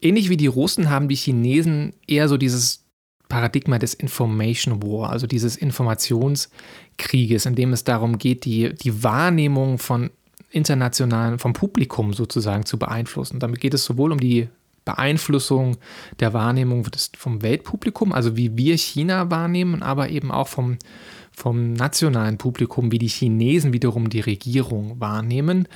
ähnlich 0.00 0.28
wie 0.28 0.36
die 0.36 0.46
Russen 0.46 0.90
haben 0.90 1.08
die 1.08 1.16
Chinesen 1.16 1.94
eher 2.06 2.28
so 2.28 2.36
dieses 2.36 2.84
Paradigma 3.28 3.78
des 3.78 3.94
Information 3.94 4.82
War, 4.82 5.10
also 5.10 5.26
dieses 5.26 5.56
Informationskrieges, 5.56 7.46
in 7.46 7.54
dem 7.54 7.72
es 7.72 7.84
darum 7.84 8.18
geht, 8.18 8.44
die, 8.44 8.74
die 8.74 9.02
Wahrnehmung 9.02 9.78
von 9.78 10.10
internationalen, 10.50 11.38
vom 11.38 11.52
Publikum 11.52 12.12
sozusagen 12.12 12.64
zu 12.64 12.78
beeinflussen. 12.78 13.40
Damit 13.40 13.60
geht 13.60 13.74
es 13.74 13.84
sowohl 13.84 14.12
um 14.12 14.20
die 14.20 14.48
Beeinflussung 14.84 15.76
der 16.20 16.32
Wahrnehmung 16.32 16.84
des, 16.84 17.10
vom 17.16 17.42
Weltpublikum, 17.42 18.12
also 18.12 18.36
wie 18.36 18.56
wir 18.56 18.78
China 18.78 19.30
wahrnehmen, 19.30 19.82
aber 19.82 20.08
eben 20.08 20.30
auch 20.30 20.46
vom, 20.46 20.78
vom 21.32 21.72
nationalen 21.72 22.38
Publikum, 22.38 22.92
wie 22.92 22.98
die 22.98 23.08
Chinesen 23.08 23.72
wiederum 23.72 24.08
die 24.08 24.20
Regierung 24.20 25.00
wahrnehmen. 25.00 25.66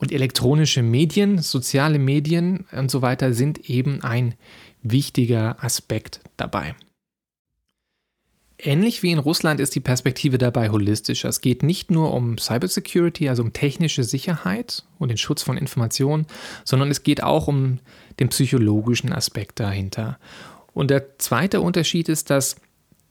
Und 0.00 0.12
elektronische 0.12 0.82
Medien, 0.82 1.38
soziale 1.38 1.98
Medien 1.98 2.64
und 2.72 2.90
so 2.90 3.02
weiter 3.02 3.34
sind 3.34 3.68
eben 3.68 4.02
ein 4.02 4.34
wichtiger 4.82 5.62
Aspekt 5.62 6.20
dabei. 6.38 6.74
Ähnlich 8.62 9.02
wie 9.02 9.10
in 9.10 9.18
Russland 9.18 9.60
ist 9.60 9.74
die 9.74 9.80
Perspektive 9.80 10.38
dabei 10.38 10.70
holistischer. 10.70 11.28
Es 11.28 11.42
geht 11.42 11.62
nicht 11.62 11.90
nur 11.90 12.12
um 12.14 12.38
Cybersecurity, 12.38 13.28
also 13.28 13.42
um 13.42 13.52
technische 13.52 14.04
Sicherheit 14.04 14.84
und 14.98 15.08
den 15.08 15.18
Schutz 15.18 15.42
von 15.42 15.56
Informationen, 15.56 16.26
sondern 16.64 16.90
es 16.90 17.02
geht 17.02 17.22
auch 17.22 17.46
um 17.46 17.78
den 18.18 18.28
psychologischen 18.28 19.12
Aspekt 19.12 19.60
dahinter. 19.60 20.18
Und 20.72 20.90
der 20.90 21.18
zweite 21.18 21.60
Unterschied 21.60 22.08
ist, 22.08 22.30
dass 22.30 22.56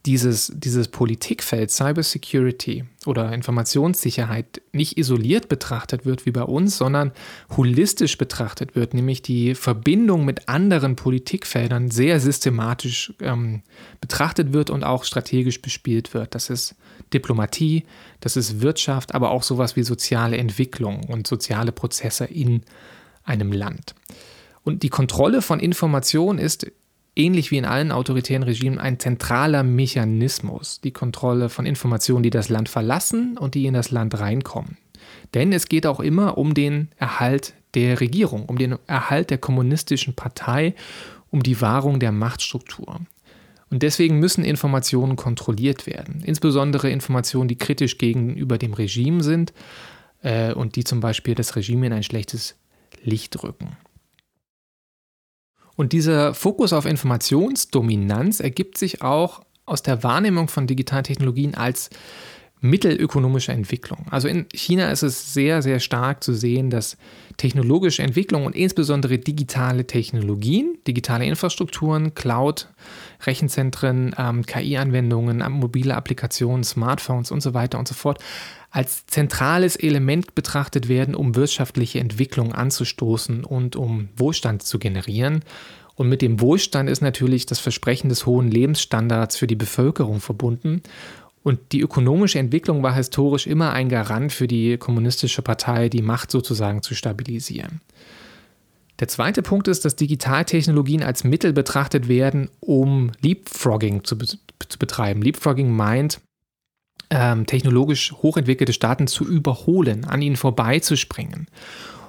dieses, 0.06 0.52
dieses 0.56 0.88
Politikfeld 0.88 1.72
Cybersecurity 1.72 2.86
oder 3.06 3.34
Informationssicherheit 3.34 4.62
nicht 4.72 4.98
isoliert 4.98 5.50
betrachtet 5.50 6.06
wird 6.06 6.26
wie 6.26 6.32
bei 6.32 6.44
uns, 6.44 6.78
sondern 6.78 7.12
holistisch 7.56 8.18
betrachtet 8.18 8.76
wird, 8.76 8.94
nämlich 8.94 9.22
die 9.22 9.56
Verbindung 9.56 10.24
mit 10.24 10.48
anderen 10.48 10.96
Politikfeldern 10.96 11.92
sehr 11.92 12.22
systematisch 12.22 13.14
ähm, 13.20 13.62
betrachtet 14.00 14.54
wird 14.54 14.70
und 14.70 14.86
auch 14.86 15.04
strategisch 15.04 15.62
bespielt 15.62 16.14
wird. 16.14 16.34
Das 16.34 16.50
ist 16.50 16.76
Diplomatie, 17.14 17.84
das 18.22 18.38
ist 18.38 18.62
Wirtschaft, 18.62 19.14
aber 19.14 19.32
auch 19.32 19.44
sowas 19.44 19.76
wie 19.76 19.84
soziale 19.84 20.38
Entwicklung 20.38 21.04
und 21.10 21.28
soziale 21.28 21.74
Prozesse 21.74 22.24
in 22.26 22.62
einem 23.26 23.52
Land. 23.52 23.96
Und 24.64 24.84
die 24.84 24.90
Kontrolle 24.90 25.42
von 25.42 25.60
Information 25.60 26.38
ist 26.38 26.72
ähnlich 27.16 27.52
wie 27.52 27.58
in 27.58 27.66
allen 27.66 27.92
autoritären 27.92 28.44
Regimen 28.44 28.80
ein 28.80 29.00
zentraler 29.00 29.64
Mechanismus, 29.64 30.82
die 30.82 30.92
Kontrolle 30.92 31.50
von 31.50 31.66
Informationen, 31.66 32.24
die 32.24 32.30
das 32.30 32.50
Land 32.50 32.70
verlassen 32.70 33.38
und 33.38 33.56
die 33.56 33.66
in 33.66 33.74
das 33.74 33.92
Land 33.92 34.20
reinkommen. 34.20 34.78
Denn 35.34 35.54
es 35.54 35.68
geht 35.68 35.86
auch 35.86 36.00
immer 36.00 36.38
um 36.38 36.54
den 36.54 36.90
Erhalt 36.98 37.54
der 37.74 38.00
Regierung, 38.00 38.46
um 38.46 38.58
den 38.58 38.78
Erhalt 38.88 39.30
der 39.30 39.38
kommunistischen 39.38 40.16
Partei, 40.16 40.74
um 41.30 41.44
die 41.44 41.62
Wahrung 41.62 42.00
der 42.00 42.12
Machtstruktur. 42.12 43.02
Und 43.70 43.84
deswegen 43.84 44.18
müssen 44.20 44.44
Informationen 44.44 45.16
kontrolliert 45.16 45.86
werden, 45.86 46.24
insbesondere 46.26 46.90
Informationen, 46.90 47.48
die 47.48 47.58
kritisch 47.58 48.00
gegenüber 48.00 48.58
dem 48.58 48.74
Regime 48.74 49.24
sind 49.24 49.54
äh, 50.24 50.54
und 50.54 50.76
die 50.76 50.84
zum 50.84 51.02
Beispiel 51.02 51.36
das 51.36 51.56
Regime 51.56 51.86
in 51.86 51.94
ein 51.94 52.04
schlechtes 52.04 52.56
Licht 53.04 53.44
rücken. 53.44 53.78
Und 55.80 55.94
dieser 55.94 56.34
Fokus 56.34 56.74
auf 56.74 56.86
Informationsdominanz 56.86 58.42
ergibt 58.42 58.78
sich 58.78 59.02
auch 59.02 59.44
aus 59.66 59.82
der 59.82 60.04
Wahrnehmung 60.04 60.50
von 60.50 60.68
digitalen 60.68 61.06
Technologien 61.06 61.56
als 61.56 61.90
mittelökonomische 62.60 63.54
Entwicklung. 63.54 64.06
Also 64.10 64.28
in 64.28 64.46
China 64.54 64.92
ist 64.92 65.04
es 65.04 65.34
sehr, 65.34 65.62
sehr 65.62 65.80
stark 65.80 66.22
zu 66.22 66.34
sehen, 66.34 66.70
dass 66.70 66.98
technologische 67.38 68.04
Entwicklung 68.04 68.46
und 68.46 68.58
insbesondere 68.58 69.20
digitale 69.20 69.88
Technologien, 69.88 70.78
digitale 70.86 71.26
Infrastrukturen, 71.26 72.14
Cloud, 72.14 72.68
Rechenzentren, 73.26 74.14
ähm, 74.18 74.46
KI-Anwendungen, 74.46 75.42
mobile 75.50 75.96
Applikationen, 75.96 76.66
Smartphones 76.66 77.32
und 77.32 77.40
so 77.40 77.54
weiter 77.54 77.80
und 77.80 77.88
so 77.88 77.96
fort 77.96 78.22
als 78.72 79.06
zentrales 79.08 79.76
Element 79.76 80.36
betrachtet 80.36 80.90
werden, 80.90 81.16
um 81.16 81.36
wirtschaftliche 81.36 82.00
Entwicklung 82.00 82.54
anzustoßen 82.54 83.44
und 83.44 83.76
um 83.76 84.10
Wohlstand 84.16 84.64
zu 84.64 84.78
generieren 84.80 85.44
Und 85.96 86.08
mit 86.08 86.22
dem 86.22 86.40
Wohlstand 86.40 86.90
ist 86.90 87.02
natürlich 87.02 87.46
das 87.46 87.60
Versprechen 87.60 88.10
des 88.10 88.26
hohen 88.26 88.50
Lebensstandards 88.50 89.38
für 89.38 89.48
die 89.48 89.56
Bevölkerung 89.56 90.22
verbunden. 90.22 90.82
Und 91.44 91.60
die 91.72 91.82
ökonomische 91.82 92.40
Entwicklung 92.40 92.84
war 92.84 92.94
historisch 92.94 93.48
immer 93.48 93.74
ein 93.74 93.90
Garant 93.90 94.32
für 94.32 94.48
die 94.48 94.78
kommunistische 94.78 95.42
Partei, 95.42 95.90
die 95.90 96.02
Macht 96.02 96.32
sozusagen 96.32 96.82
zu 96.84 96.96
stabilisieren. 96.96 97.82
Der 99.00 99.08
zweite 99.08 99.42
Punkt 99.42 99.68
ist, 99.70 99.86
dass 99.86 99.96
Digitaltechnologien 99.96 101.04
als 101.04 101.24
Mittel 101.24 101.54
betrachtet 101.54 102.10
werden, 102.10 102.50
um 102.60 103.12
Leapfrogging 103.22 104.04
zu, 104.04 104.18
be 104.18 104.26
zu 104.26 104.78
betreiben. 104.78 105.22
Leapfrogging 105.22 105.72
meint, 105.72 106.20
ähm, 107.10 107.46
technologisch 107.46 108.14
hochentwickelte 108.14 108.74
Staaten 108.74 109.08
zu 109.08 109.28
überholen, 109.28 110.06
an 110.06 110.22
ihnen 110.22 110.36
vorbeizuspringen. 110.36 111.48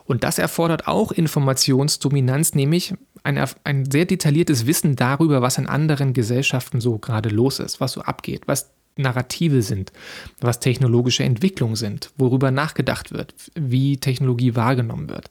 Und 0.05 0.25
das 0.25 0.39
erfordert 0.39 0.89
auch 0.89 1.13
Informationsdominanz, 1.13 2.55
nämlich 2.55 2.95
ein, 3.23 3.43
ein 3.65 3.91
sehr 3.91 4.07
detailliertes 4.07 4.67
Wissen 4.67 4.97
darüber, 4.97 5.41
was 5.41 5.59
in 5.59 5.67
anderen 5.67 6.13
Gesellschaften 6.13 6.81
so 6.81 6.99
gerade 6.99 7.29
los 7.29 7.61
ist, 7.61 7.81
was 7.81 7.93
so 7.93 8.03
abgeht, 8.03 8.43
was 8.47 8.73
Narrative 8.97 9.63
sind, 9.63 9.93
was 10.41 10.61
technologische 10.61 11.23
Entwicklungen 11.23 11.77
sind, 11.77 12.11
worüber 12.17 12.51
nachgedacht 12.51 13.13
wird, 13.13 13.35
wie 13.55 13.99
Technologie 13.99 14.57
wahrgenommen 14.57 15.09
wird. 15.09 15.31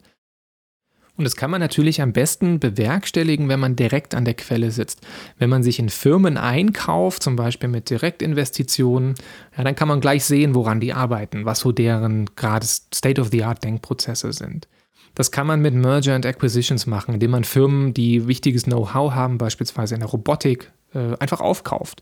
Und 1.20 1.24
das 1.24 1.36
kann 1.36 1.50
man 1.50 1.60
natürlich 1.60 2.00
am 2.00 2.14
besten 2.14 2.60
bewerkstelligen, 2.60 3.50
wenn 3.50 3.60
man 3.60 3.76
direkt 3.76 4.14
an 4.14 4.24
der 4.24 4.32
Quelle 4.32 4.70
sitzt. 4.70 5.02
Wenn 5.36 5.50
man 5.50 5.62
sich 5.62 5.78
in 5.78 5.90
Firmen 5.90 6.38
einkauft, 6.38 7.22
zum 7.22 7.36
Beispiel 7.36 7.68
mit 7.68 7.90
Direktinvestitionen, 7.90 9.16
ja, 9.54 9.62
dann 9.62 9.74
kann 9.74 9.86
man 9.86 10.00
gleich 10.00 10.24
sehen, 10.24 10.54
woran 10.54 10.80
die 10.80 10.94
arbeiten, 10.94 11.44
was 11.44 11.60
so 11.60 11.72
deren 11.72 12.24
gerade 12.36 12.64
State-of-the-Art-Denkprozesse 12.64 14.32
sind. 14.32 14.66
Das 15.14 15.30
kann 15.30 15.46
man 15.46 15.60
mit 15.60 15.74
Merger 15.74 16.14
and 16.14 16.24
Acquisitions 16.24 16.86
machen, 16.86 17.12
indem 17.12 17.32
man 17.32 17.44
Firmen, 17.44 17.92
die 17.92 18.26
wichtiges 18.26 18.62
Know-how 18.62 19.12
haben, 19.12 19.36
beispielsweise 19.36 19.96
in 19.96 20.00
der 20.00 20.08
Robotik, 20.08 20.72
äh, 20.94 21.18
einfach 21.18 21.42
aufkauft. 21.42 22.00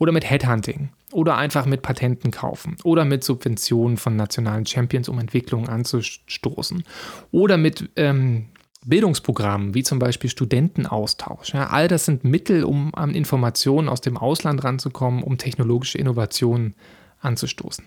Oder 0.00 0.12
mit 0.12 0.28
Headhunting. 0.28 0.88
Oder 1.12 1.36
einfach 1.36 1.66
mit 1.66 1.82
Patenten 1.82 2.30
kaufen. 2.30 2.76
Oder 2.84 3.04
mit 3.04 3.22
Subventionen 3.22 3.98
von 3.98 4.16
nationalen 4.16 4.64
Champions, 4.64 5.08
um 5.08 5.18
Entwicklungen 5.18 5.68
anzustoßen. 5.68 6.82
Oder 7.30 7.58
mit 7.58 7.90
ähm, 7.96 8.46
Bildungsprogrammen, 8.86 9.74
wie 9.74 9.82
zum 9.82 9.98
Beispiel 9.98 10.30
Studentenaustausch. 10.30 11.52
Ja, 11.52 11.68
all 11.68 11.86
das 11.86 12.06
sind 12.06 12.24
Mittel, 12.24 12.64
um 12.64 12.94
an 12.94 13.14
Informationen 13.14 13.90
aus 13.90 14.00
dem 14.00 14.16
Ausland 14.16 14.64
ranzukommen, 14.64 15.22
um 15.22 15.36
technologische 15.36 15.98
Innovationen 15.98 16.74
anzustoßen. 17.20 17.84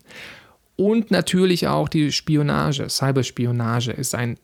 Und 0.76 1.10
natürlich 1.10 1.68
auch 1.68 1.90
die 1.90 2.12
Spionage, 2.12 2.90
Cyberspionage 2.90 3.92
ist 3.92 4.14
ein 4.14 4.38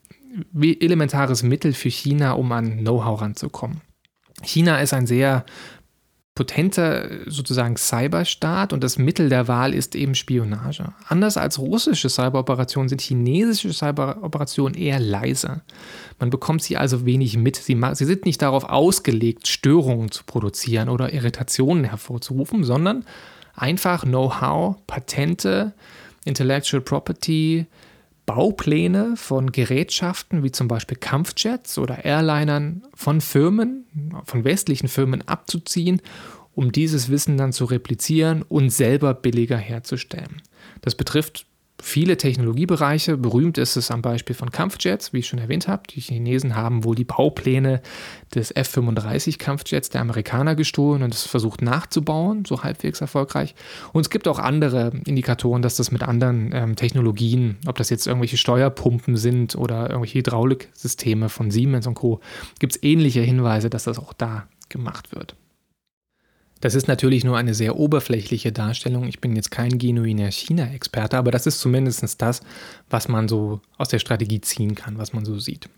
elementares 0.60 1.44
Mittel 1.44 1.74
für 1.74 1.90
China, 1.90 2.32
um 2.32 2.52
an 2.52 2.80
Know-how 2.80 3.22
ranzukommen. 3.22 3.82
China 4.42 4.80
ist 4.80 4.94
ein 4.94 5.06
sehr 5.06 5.46
potenter 6.40 7.10
sozusagen 7.26 7.76
Cyberstaat 7.76 8.72
und 8.72 8.82
das 8.82 8.98
Mittel 8.98 9.28
der 9.28 9.50
Wahl 9.50 9.74
ist 9.74 9.94
eben 9.94 10.16
Spionage. 10.16 10.94
Anders 11.10 11.36
als 11.36 11.60
russische 11.60 12.08
Cyberoperationen 12.08 12.88
sind 12.88 13.02
chinesische 13.02 13.74
Cyberoperationen 13.74 14.74
eher 14.74 15.02
leise. 15.02 15.64
Man 16.18 16.30
bekommt 16.30 16.64
sie 16.64 16.78
also 16.78 17.06
wenig 17.06 17.36
mit. 17.36 17.58
Sie, 17.58 17.78
sie 17.92 18.06
sind 18.06 18.26
nicht 18.26 18.42
darauf 18.42 18.64
ausgelegt, 18.64 19.50
Störungen 19.50 20.12
zu 20.12 20.24
produzieren 20.24 20.88
oder 20.88 21.12
Irritationen 21.12 21.84
hervorzurufen, 21.84 22.64
sondern 22.64 23.04
einfach 23.54 24.04
Know-how, 24.04 24.78
Patente, 24.88 25.74
Intellectual 26.24 26.80
Property, 26.80 27.66
Baupläne 28.30 29.16
von 29.16 29.52
Gerätschaften 29.52 30.44
wie 30.44 30.52
zum 30.52 30.68
Beispiel 30.68 30.98
Kampfjets 30.98 31.80
oder 31.80 32.06
Airlinern 32.06 32.84
von 32.94 33.22
Firmen, 33.22 33.88
von 34.24 34.44
westlichen 34.44 34.88
Firmen 34.88 35.28
abzuziehen, 35.28 36.00
um 36.54 36.72
dieses 36.72 37.10
Wissen 37.10 37.38
dann 37.38 37.54
zu 37.54 37.66
replizieren 37.66 38.44
und 38.44 38.70
selber 38.70 39.16
billiger 39.16 39.58
herzustellen. 39.58 40.44
Das 40.82 40.94
betrifft 40.94 41.48
viele 41.82 42.18
Technologiebereiche. 42.18 43.18
Berühmt 43.18 43.58
ist 43.58 43.76
es 43.76 43.92
am 43.92 44.02
Beispiel 44.02 44.36
von 44.36 44.52
Kampfjets, 44.52 45.14
wie 45.14 45.20
ich 45.20 45.28
schon 45.28 45.40
erwähnt 45.40 45.68
habe. 45.68 45.84
Die 45.90 46.02
Chinesen 46.02 46.56
haben 46.56 46.84
wohl 46.84 46.96
die 46.96 47.06
Baupläne 47.06 47.82
des 48.34 48.52
F-35 48.56 49.38
Kampfjets 49.38 49.90
der 49.90 50.02
Amerikaner 50.02 50.56
gestohlen 50.56 51.04
und 51.04 51.14
es 51.14 51.26
versucht 51.26 51.62
nachzubauen, 51.62 52.46
so 52.46 52.64
halbwegs 52.64 53.02
erfolgreich. 53.02 53.56
Und 53.94 54.02
es 54.02 54.10
gibt 54.10 54.28
auch 54.28 54.40
andere 54.40 54.92
Indikatoren, 55.06 55.62
dass 55.62 55.76
das 55.76 55.92
mit 55.92 56.04
anderen 56.04 56.52
ähm, 56.54 56.76
Technologien, 56.76 57.58
ob 57.68 57.78
das 57.78 57.90
jetzt 57.90 58.08
irgendwelche 58.08 58.38
Steuerpumpen 58.38 59.18
sind 59.18 59.56
oder 59.56 59.90
irgendwelche 59.90 60.20
Hydrauliksysteme 60.20 61.30
von 61.30 61.52
Siemens 61.52 61.88
und 61.88 61.96
Co., 61.96 62.20
gibt 62.60 62.76
es 62.76 62.84
ähnliche 62.84 63.22
Hinweise, 63.22 63.70
dass 63.70 63.84
das 63.84 64.00
auch 64.00 64.14
da 64.14 64.48
gemacht 64.70 65.16
wird. 65.16 65.36
Das 66.62 66.76
ist 66.76 66.88
natürlich 66.88 67.24
nur 67.24 67.38
eine 67.38 67.54
sehr 67.54 67.78
oberflächliche 67.78 68.52
Darstellung. 68.52 69.08
Ich 69.08 69.22
bin 69.22 69.36
jetzt 69.36 69.50
kein 69.50 69.78
genuiner 69.78 70.30
China-Experte, 70.30 71.18
aber 71.18 71.32
das 71.32 71.48
ist 71.48 71.62
zumindest 71.62 72.22
das, 72.22 72.42
was 72.90 73.08
man 73.08 73.30
so 73.30 73.62
aus 73.78 73.88
der 73.88 74.00
Strategie 74.00 74.42
ziehen 74.42 74.76
kann, 74.76 74.98
was 74.98 75.14
man 75.14 75.24
so 75.24 75.40
sieht. 75.40 75.70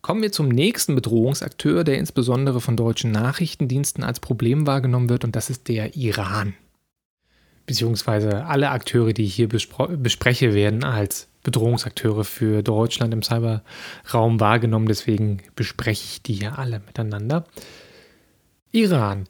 Kommen 0.00 0.22
wir 0.22 0.30
zum 0.30 0.48
nächsten 0.48 0.94
Bedrohungsakteur, 0.94 1.82
der 1.82 1.98
insbesondere 1.98 2.60
von 2.60 2.76
deutschen 2.76 3.10
Nachrichtendiensten 3.10 4.04
als 4.04 4.20
Problem 4.20 4.68
wahrgenommen 4.68 5.08
wird, 5.08 5.24
und 5.24 5.34
das 5.34 5.50
ist 5.50 5.66
der 5.66 5.96
Iran. 5.96 6.54
Beziehungsweise 7.66 8.46
alle 8.46 8.70
Akteure, 8.70 9.12
die 9.12 9.24
ich 9.24 9.34
hier 9.34 9.48
bespreche, 9.48 10.54
werden 10.54 10.84
als 10.84 11.28
Bedrohungsakteure 11.42 12.24
für 12.24 12.62
Deutschland 12.62 13.12
im 13.12 13.22
Cyberraum 13.22 14.38
wahrgenommen. 14.38 14.86
Deswegen 14.86 15.42
bespreche 15.56 16.04
ich 16.04 16.22
die 16.22 16.34
hier 16.34 16.58
alle 16.58 16.78
miteinander. 16.78 17.44
Iran. 18.70 19.26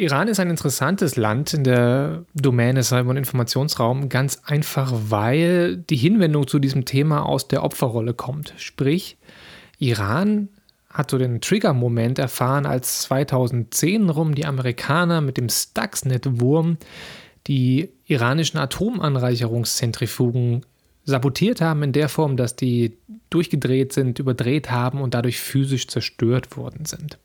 Iran 0.00 0.28
ist 0.28 0.38
ein 0.38 0.48
interessantes 0.48 1.16
Land 1.16 1.54
in 1.54 1.64
der 1.64 2.24
Domäne 2.32 2.84
Cyber- 2.84 3.10
und 3.10 3.16
Informationsraum, 3.16 4.08
ganz 4.08 4.40
einfach, 4.44 4.92
weil 4.94 5.76
die 5.76 5.96
Hinwendung 5.96 6.46
zu 6.46 6.60
diesem 6.60 6.84
Thema 6.84 7.26
aus 7.26 7.48
der 7.48 7.64
Opferrolle 7.64 8.14
kommt. 8.14 8.54
Sprich, 8.58 9.16
Iran 9.80 10.50
hat 10.88 11.10
so 11.10 11.18
den 11.18 11.40
Trigger-Moment 11.40 12.20
erfahren, 12.20 12.64
als 12.64 13.02
2010 13.02 14.08
rum 14.08 14.36
die 14.36 14.46
Amerikaner 14.46 15.20
mit 15.20 15.36
dem 15.36 15.48
Stuxnet-Wurm 15.48 16.78
die 17.48 17.88
iranischen 18.06 18.60
Atomanreicherungszentrifugen 18.60 20.64
sabotiert 21.06 21.60
haben 21.60 21.82
in 21.82 21.92
der 21.92 22.08
Form, 22.08 22.36
dass 22.36 22.54
die 22.54 22.96
durchgedreht 23.30 23.92
sind, 23.92 24.20
überdreht 24.20 24.70
haben 24.70 25.00
und 25.00 25.14
dadurch 25.14 25.40
physisch 25.40 25.88
zerstört 25.88 26.56
worden 26.56 26.84
sind. 26.84 27.18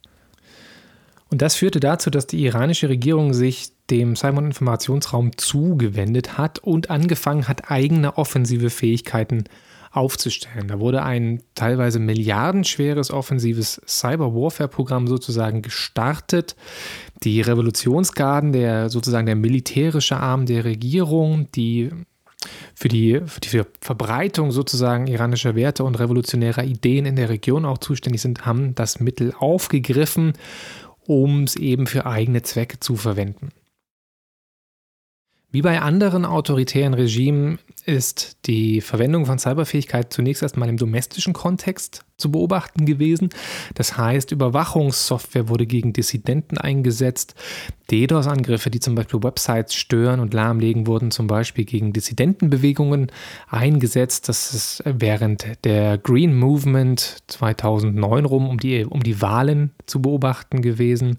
Und 1.33 1.41
das 1.41 1.55
führte 1.55 1.79
dazu, 1.79 2.11
dass 2.11 2.27
die 2.27 2.45
iranische 2.45 2.89
Regierung 2.89 3.33
sich 3.33 3.71
dem 3.89 4.15
Cyber- 4.15 4.45
Informationsraum 4.45 5.35
zugewendet 5.35 6.37
hat 6.37 6.59
und 6.59 6.91
angefangen 6.91 7.47
hat, 7.47 7.71
eigene 7.71 8.19
offensive 8.19 8.69
Fähigkeiten 8.69 9.45
aufzustellen. 9.89 10.67
Da 10.67 10.79
wurde 10.79 11.01
ein 11.01 11.41
teilweise 11.55 11.97
milliardenschweres 11.97 13.09
offensives 13.09 13.81
Cyber-Warfare-Programm 13.87 15.07
sozusagen 15.07 15.63
gestartet. 15.63 16.55
Die 17.23 17.41
Revolutionsgarden, 17.41 18.51
der 18.51 18.91
sozusagen 18.91 19.25
der 19.25 19.35
militärische 19.35 20.17
Arm 20.17 20.45
der 20.45 20.65
Regierung, 20.65 21.47
die 21.55 21.89
für 22.75 22.89
die, 22.89 23.21
für 23.25 23.39
die 23.39 23.61
Verbreitung 23.81 24.51
sozusagen 24.51 25.07
iranischer 25.07 25.55
Werte 25.55 25.83
und 25.83 25.97
revolutionärer 25.97 26.63
Ideen 26.63 27.07
in 27.07 27.15
der 27.15 27.29
Region 27.29 27.65
auch 27.65 27.79
zuständig 27.79 28.21
sind, 28.21 28.45
haben 28.45 28.75
das 28.75 28.99
Mittel 28.99 29.33
aufgegriffen 29.39 30.33
um 31.07 31.43
es 31.43 31.55
eben 31.55 31.87
für 31.87 32.05
eigene 32.05 32.41
Zwecke 32.41 32.79
zu 32.79 32.95
verwenden. 32.95 33.49
Wie 35.53 35.61
bei 35.61 35.79
anderen 35.79 36.25
autoritären 36.25 36.95
Regimen 36.95 37.59
ist 37.85 38.37
die 38.47 38.81
Verwendung 38.81 39.27
von 39.27 39.37
Cyberfähigkeit 39.37 40.11
zunächst 40.11 40.41
erstmal 40.41 40.67
im 40.67 40.77
domestischen 40.77 41.33
Kontext 41.33 42.03
zu 42.17 42.31
beobachten 42.31 42.87
gewesen. 42.87 43.29
Das 43.75 43.95
heißt, 43.95 44.31
Überwachungssoftware 44.31 45.49
wurde 45.49 45.67
gegen 45.67 45.93
Dissidenten 45.93 46.57
eingesetzt. 46.57 47.35
DDoS-Angriffe, 47.91 48.71
die 48.71 48.79
zum 48.79 48.95
Beispiel 48.95 49.21
Websites 49.21 49.75
stören 49.75 50.21
und 50.21 50.33
lahmlegen, 50.33 50.87
wurden 50.87 51.11
zum 51.11 51.27
Beispiel 51.27 51.65
gegen 51.65 51.93
Dissidentenbewegungen 51.93 53.11
eingesetzt. 53.47 54.29
Das 54.29 54.55
ist 54.55 54.81
während 54.85 55.63
der 55.65 55.99
Green 55.99 56.35
Movement 56.35 57.17
2009 57.27 58.25
rum, 58.25 58.49
um 58.49 58.59
die, 58.59 58.85
um 58.85 59.03
die 59.03 59.21
Wahlen 59.21 59.69
zu 59.85 60.01
beobachten 60.01 60.63
gewesen. 60.63 61.17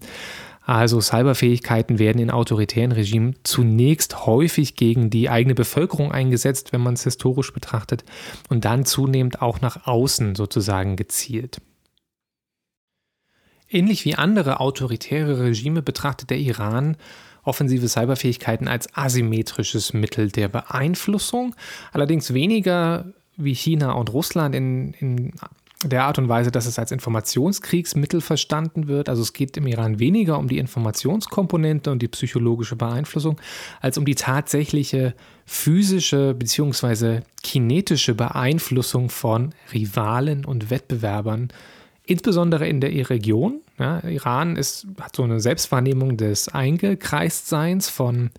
Also 0.65 0.99
Cyberfähigkeiten 0.99 1.99
werden 1.99 2.19
in 2.19 2.31
autoritären 2.31 2.91
Regimen 2.91 3.35
zunächst 3.43 4.25
häufig 4.25 4.75
gegen 4.75 5.11
die 5.11 5.29
eigene 5.29 5.53
Bevölkerung 5.53 6.11
eingesetzt, 6.11 6.73
wenn 6.73 6.81
man 6.81 6.95
es 6.95 7.03
historisch 7.03 7.53
betrachtet, 7.53 8.03
und 8.49 8.65
dann 8.65 8.83
zunehmend 8.83 9.43
auch 9.43 9.61
nach 9.61 9.85
außen 9.85 10.33
sozusagen 10.33 10.95
gezielt. 10.95 11.61
Ähnlich 13.69 14.05
wie 14.05 14.15
andere 14.15 14.59
autoritäre 14.59 15.39
Regime 15.39 15.81
betrachtet 15.83 16.31
der 16.31 16.37
Iran 16.37 16.97
offensive 17.43 17.87
Cyberfähigkeiten 17.87 18.67
als 18.67 18.95
asymmetrisches 18.95 19.93
Mittel 19.93 20.31
der 20.31 20.47
Beeinflussung, 20.47 21.55
allerdings 21.91 22.33
weniger 22.33 23.13
wie 23.37 23.53
China 23.53 23.91
und 23.91 24.11
Russland 24.11 24.55
in, 24.55 24.93
in 24.93 25.33
der 25.89 26.05
Art 26.05 26.17
und 26.17 26.29
Weise, 26.29 26.51
dass 26.51 26.65
es 26.65 26.79
als 26.79 26.91
Informationskriegsmittel 26.91 28.21
verstanden 28.21 28.87
wird. 28.87 29.09
Also 29.09 29.21
es 29.21 29.33
geht 29.33 29.57
im 29.57 29.67
Iran 29.67 29.99
weniger 29.99 30.37
um 30.37 30.47
die 30.47 30.57
Informationskomponente 30.57 31.91
und 31.91 32.01
die 32.01 32.07
psychologische 32.07 32.75
Beeinflussung, 32.75 33.39
als 33.81 33.97
um 33.97 34.05
die 34.05 34.15
tatsächliche 34.15 35.13
physische 35.45 36.33
bzw. 36.33 37.21
kinetische 37.43 38.15
Beeinflussung 38.15 39.09
von 39.09 39.53
Rivalen 39.73 40.45
und 40.45 40.69
Wettbewerbern, 40.69 41.49
insbesondere 42.03 42.67
in 42.67 42.81
der 42.81 43.09
Region. 43.09 43.61
Ja, 43.77 44.03
Iran 44.03 44.55
ist, 44.55 44.87
hat 44.99 45.15
so 45.15 45.23
eine 45.23 45.39
Selbstwahrnehmung 45.39 46.17
des 46.17 46.47
Eingekreistseins 46.49 47.89
von 47.89 48.31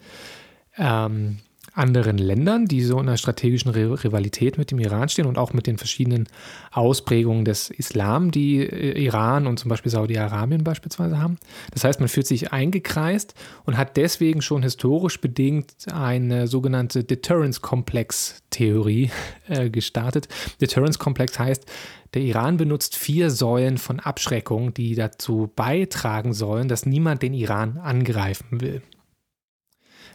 ähm, 0.79 1.39
anderen 1.77 2.19
Ländern, 2.19 2.67
die 2.67 2.83
so 2.83 3.01
in 3.01 3.09
einer 3.09 3.17
strategischen 3.17 3.71
Rivalität 3.71 4.59
mit 4.59 4.71
dem 4.71 4.79
Iran 4.79 5.09
stehen 5.09 5.27
und 5.27 5.39
auch 5.39 5.53
mit 5.53 5.67
den 5.67 5.79
verschiedenen 5.79 6.29
Ausprägungen 6.73 7.45
des 7.45 7.71
Islam, 7.71 8.31
die 8.31 8.61
äh, 8.61 9.05
Iran 9.05 9.47
und 9.47 9.59
zum 9.59 9.69
Beispiel 9.69 9.93
Saudi-Arabien 9.93 10.65
beispielsweise 10.65 11.21
haben. 11.21 11.39
Das 11.73 11.85
heißt, 11.85 12.01
man 12.01 12.09
fühlt 12.09 12.27
sich 12.27 12.53
eingekreist 12.53 13.35
und 13.65 13.77
hat 13.77 13.97
deswegen 13.97 14.43
schon 14.43 14.62
historisch 14.62 15.21
bedingt 15.21 15.75
eine 15.93 16.47
sogenannte 16.47 17.05
Deterrence-Komplex-Theorie 17.05 19.11
äh, 19.49 19.71
gestartet. 19.71 20.29
Deterrence-Komplex 20.61 21.39
heißt, 21.39 21.67
der 22.15 22.23
Iran 22.23 22.57
benutzt 22.57 22.97
vier 22.97 23.31
Säulen 23.31 23.77
von 23.77 24.01
Abschreckung, 24.01 24.73
die 24.73 24.95
dazu 24.95 25.53
beitragen 25.55 26.33
sollen, 26.33 26.69
dass 26.69 26.87
niemand 26.87 27.21
den 27.23 27.35
Iran 27.35 27.77
angreifen 27.77 28.62
will. 28.62 28.81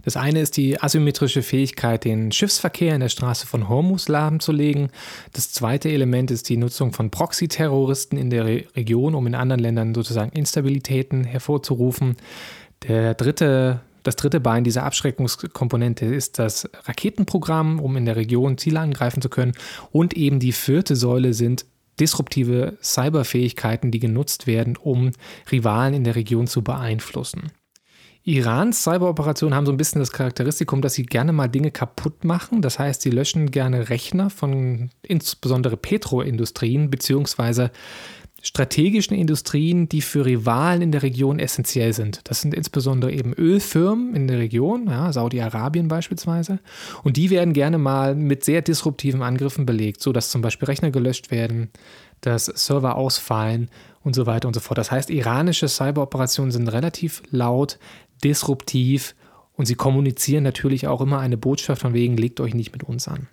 Das 0.03 0.17
eine 0.17 0.41
ist 0.41 0.57
die 0.57 0.81
asymmetrische 0.81 1.43
Fähigkeit, 1.43 2.05
den 2.05 2.31
Schiffsverkehr 2.31 2.95
in 2.95 3.01
der 3.01 3.09
Straße 3.09 3.45
von 3.45 3.69
Hormuz 3.69 4.07
lahmzulegen. 4.07 4.89
Das 5.33 5.51
zweite 5.51 5.89
Element 5.89 6.31
ist 6.31 6.49
die 6.49 6.57
Nutzung 6.57 6.93
von 6.93 7.11
Proxy-Terroristen 7.11 8.17
in 8.17 8.29
der 8.29 8.45
Re 8.45 8.63
Region, 8.75 9.15
um 9.15 9.27
in 9.27 9.35
anderen 9.35 9.61
Ländern 9.61 9.93
sozusagen 9.93 10.31
Instabilitäten 10.31 11.23
hervorzurufen. 11.23 12.17
Der 12.87 13.13
dritte 13.13 13.81
das 14.03 14.15
dritte 14.15 14.39
Bein 14.39 14.63
dieser 14.63 14.83
Abschreckungskomponente 14.83 16.05
ist 16.05 16.39
das 16.39 16.67
Raketenprogramm, 16.85 17.79
um 17.79 17.95
in 17.97 18.05
der 18.05 18.15
Region 18.15 18.57
Ziele 18.57 18.79
angreifen 18.79 19.21
zu 19.21 19.29
können. 19.29 19.53
Und 19.91 20.15
eben 20.15 20.39
die 20.39 20.53
vierte 20.53 20.95
Säule 20.95 21.35
sind 21.35 21.65
disruptive 21.99 22.77
Cyberfähigkeiten, 22.81 23.91
die 23.91 23.99
genutzt 23.99 24.47
werden, 24.47 24.75
um 24.75 25.11
Rivalen 25.51 25.93
in 25.93 26.03
der 26.03 26.15
Region 26.15 26.47
zu 26.47 26.63
beeinflussen. 26.63 27.51
Irans 28.23 28.83
Cyberoperationen 28.83 29.55
haben 29.55 29.65
so 29.65 29.71
ein 29.71 29.77
bisschen 29.77 29.99
das 29.99 30.11
Charakteristikum, 30.11 30.81
dass 30.81 30.93
sie 30.93 31.03
gerne 31.03 31.33
mal 31.33 31.47
Dinge 31.47 31.71
kaputt 31.71 32.23
machen. 32.23 32.61
Das 32.61 32.77
heißt, 32.77 33.01
sie 33.01 33.09
löschen 33.09 33.49
gerne 33.49 33.89
Rechner 33.89 34.29
von 34.29 34.91
insbesondere 35.01 35.75
Petroindustrien 35.75 36.91
beziehungsweise 36.91 37.71
strategischen 38.43 39.15
Industrien, 39.15 39.87
die 39.87 40.01
für 40.01 40.25
Rivalen 40.25 40.81
in 40.81 40.91
der 40.91 41.03
Region 41.03 41.39
essentiell 41.39 41.93
sind. 41.93 42.21
Das 42.23 42.41
sind 42.41 42.53
insbesondere 42.53 43.11
eben 43.11 43.33
Ölfirmen 43.33 44.15
in 44.15 44.27
der 44.27 44.39
Region, 44.39 44.87
ja, 44.87 45.11
Saudi-Arabien 45.11 45.87
beispielsweise. 45.87 46.59
Und 47.03 47.17
die 47.17 47.29
werden 47.29 47.53
gerne 47.53 47.77
mal 47.77 48.15
mit 48.15 48.43
sehr 48.43 48.61
disruptiven 48.61 49.21
Angriffen 49.21 49.65
belegt, 49.65 50.01
sodass 50.01 50.31
zum 50.31 50.41
Beispiel 50.41 50.67
Rechner 50.67 50.91
gelöscht 50.91 51.29
werden, 51.29 51.69
dass 52.21 52.45
Server 52.45 52.95
ausfallen 52.95 53.69
und 54.03 54.15
so 54.15 54.25
weiter 54.25 54.47
und 54.47 54.55
so 54.55 54.59
fort. 54.59 54.77
Das 54.77 54.91
heißt, 54.91 55.11
iranische 55.11 55.67
Cyberoperationen 55.67 56.51
sind 56.51 56.67
relativ 56.67 57.21
laut, 57.29 57.77
disruptiv 58.23 59.15
und 59.53 59.65
sie 59.65 59.75
kommunizieren 59.75 60.43
natürlich 60.43 60.87
auch 60.87 61.01
immer 61.01 61.19
eine 61.19 61.37
Botschaft 61.37 61.81
von 61.81 61.93
wegen, 61.93 62.17
legt 62.17 62.39
euch 62.39 62.53
nicht 62.53 62.71
mit 62.71 62.83
uns 62.83 63.07
an. 63.07 63.27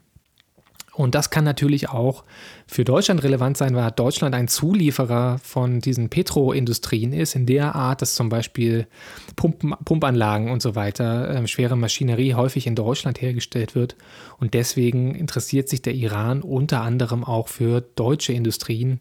Und 0.98 1.14
das 1.14 1.31
kann 1.31 1.44
natürlich 1.44 1.90
auch 1.90 2.24
für 2.66 2.83
Deutschland 2.83 3.22
relevant 3.22 3.57
sein, 3.57 3.77
weil 3.77 3.88
Deutschland 3.92 4.35
ein 4.35 4.48
Zulieferer 4.48 5.38
von 5.38 5.79
diesen 5.79 6.09
Petroindustrien 6.09 7.12
ist, 7.12 7.37
in 7.37 7.46
der 7.46 7.77
Art, 7.77 8.03
dass 8.03 8.16
zum 8.16 8.29
Beispiel 8.29 8.88
Pumpen, 9.37 9.77
Pumpanlagen 9.85 10.51
und 10.51 10.61
so 10.61 10.74
weiter, 10.74 11.31
äh, 11.31 11.46
schwere 11.46 11.77
Maschinerie 11.77 12.35
häufig 12.35 12.66
in 12.66 12.74
Deutschland 12.74 13.22
hergestellt 13.22 13.77
wird. 13.77 13.94
Und 14.40 14.55
deswegen 14.55 15.14
interessiert 15.14 15.68
sich 15.68 15.83
der 15.83 15.94
Iran 15.94 16.42
unter 16.42 16.81
anderem 16.81 17.22
auch 17.22 17.46
für 17.46 17.81
deutsche 17.81 18.33
Industrien, 18.33 18.98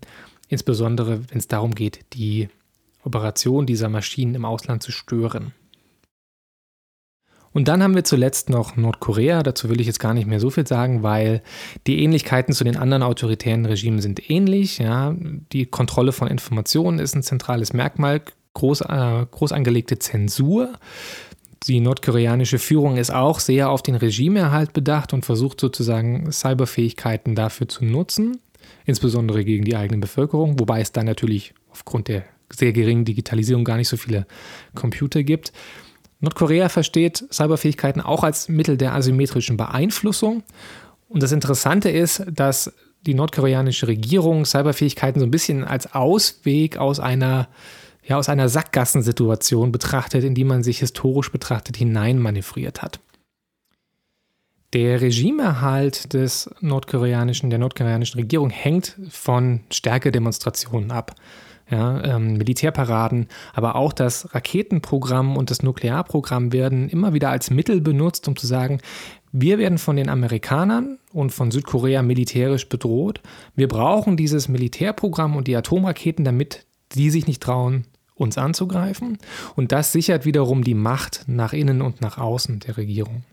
insbesondere 0.49 1.21
wenn 1.29 1.39
es 1.39 1.47
darum 1.47 1.73
geht, 1.73 2.05
die 2.13 2.47
Operation 3.03 3.65
dieser 3.65 3.89
Maschinen 3.89 4.35
im 4.35 4.45
Ausland 4.45 4.83
zu 4.83 4.91
stören. 4.91 5.51
Und 7.57 7.67
dann 7.67 7.81
haben 7.81 7.95
wir 7.95 8.03
zuletzt 8.03 8.51
noch 8.51 8.77
Nordkorea. 8.77 9.41
Dazu 9.41 9.67
will 9.67 9.81
ich 9.81 9.87
jetzt 9.87 9.99
gar 9.99 10.13
nicht 10.13 10.27
mehr 10.27 10.39
so 10.39 10.51
viel 10.51 10.67
sagen, 10.67 11.01
weil 11.01 11.41
die 11.87 12.03
Ähnlichkeiten 12.03 12.53
zu 12.53 12.63
den 12.63 12.77
anderen 12.77 13.01
autoritären 13.01 13.65
Regimen 13.65 13.99
sind 13.99 14.29
ähnlich. 14.29 14.77
Ja. 14.77 15.15
Die 15.51 15.65
Kontrolle 15.65 16.11
von 16.11 16.27
Informationen 16.27 16.99
ist 16.99 17.15
ein 17.15 17.23
zentrales 17.23 17.73
Merkmal, 17.73 18.21
groß, 18.53 18.81
äh, 18.81 19.25
groß 19.31 19.53
angelegte 19.53 19.97
Zensur. 19.97 20.73
Die 21.63 21.79
nordkoreanische 21.79 22.59
Führung 22.59 22.97
ist 22.97 23.09
auch 23.09 23.39
sehr 23.39 23.71
auf 23.71 23.81
den 23.81 23.95
Regimeerhalt 23.95 24.73
bedacht 24.73 25.13
und 25.13 25.25
versucht 25.25 25.59
sozusagen 25.59 26.31
Cyberfähigkeiten 26.31 27.33
dafür 27.33 27.67
zu 27.67 27.85
nutzen, 27.85 28.37
insbesondere 28.85 29.43
gegen 29.43 29.65
die 29.65 29.75
eigene 29.75 29.99
Bevölkerung, 29.99 30.59
wobei 30.59 30.81
es 30.81 30.91
da 30.91 31.03
natürlich 31.03 31.55
aufgrund 31.71 32.07
der 32.07 32.23
sehr 32.53 32.71
geringen 32.71 33.03
Digitalisierung 33.03 33.63
gar 33.63 33.77
nicht 33.77 33.89
so 33.89 33.97
viele 33.97 34.27
Computer 34.75 35.23
gibt. 35.23 35.53
Nordkorea 36.19 36.69
versteht 36.69 37.25
Cyberfähigkeiten 37.31 38.01
auch 38.01 38.23
als 38.23 38.49
Mittel 38.49 38.77
der 38.77 38.93
asymmetrischen 38.93 39.57
Beeinflussung. 39.57 40.43
Und 41.07 41.21
das 41.23 41.31
Interessante 41.31 41.89
ist, 41.89 42.23
dass 42.31 42.73
die 43.05 43.13
nordkoreanische 43.13 43.87
Regierung 43.87 44.45
Cyberfähigkeiten 44.45 45.19
so 45.19 45.25
ein 45.25 45.31
bisschen 45.31 45.63
als 45.63 45.93
Ausweg 45.93 46.77
aus 46.77 46.99
einer, 46.99 47.47
ja, 48.03 48.17
aus 48.17 48.29
einer 48.29 48.49
Sackgassensituation 48.49 49.71
betrachtet, 49.71 50.23
in 50.23 50.33
die 50.33 50.43
man 50.43 50.63
sich 50.63 50.79
historisch 50.79 51.31
betrachtet 51.31 51.77
hineinmanövriert 51.77 52.81
hat. 52.81 52.99
Der 54.73 54.99
Regimeerhalt 54.99 56.13
des 56.13 56.49
nordkoreanischen, 56.59 57.49
der 57.49 57.59
nordkoreanischen 57.59 58.19
Regierung 58.19 58.49
hängt 58.49 58.97
von 59.09 59.61
Stärkedemonstrationen 59.71 60.91
ab 60.91 61.15
ja, 61.69 62.03
ähm, 62.03 62.37
Militärparaden, 62.37 63.27
aber 63.53 63.75
auch 63.75 63.93
das 63.93 64.33
Raketenprogramm 64.33 65.35
und 65.35 65.49
das 65.51 65.61
Nuklearprogramm 65.63 66.53
werden 66.53 66.89
immer 66.89 67.13
wieder 67.13 67.29
als 67.29 67.49
Mittel 67.49 67.81
benutzt, 67.81 68.27
um 68.27 68.35
zu 68.35 68.47
sagen, 68.47 68.79
wir 69.31 69.57
werden 69.57 69.77
von 69.77 69.97
den 69.97 70.09
Amerikanern 70.09 70.99
und 71.11 71.31
von 71.31 71.51
Südkorea 71.51 72.01
militärisch 72.01 72.69
bedroht. 72.69 73.21
Wir 73.55 73.67
brauchen 73.67 74.17
dieses 74.17 74.47
Militärprogramm 74.47 75.35
und 75.35 75.47
die 75.47 75.55
Atomraketen, 75.55 76.23
damit 76.23 76.65
die 76.93 77.09
sich 77.09 77.27
nicht 77.27 77.43
trauen, 77.43 77.85
uns 78.15 78.37
anzugreifen. 78.37 79.17
Und 79.55 79.71
das 79.71 79.91
sichert 79.91 80.25
wiederum 80.25 80.63
die 80.63 80.73
Macht 80.73 81.25
nach 81.27 81.53
innen 81.53 81.81
und 81.81 82.01
nach 82.01 82.17
außen 82.17 82.59
der 82.61 82.77
Regierung. 82.77 83.23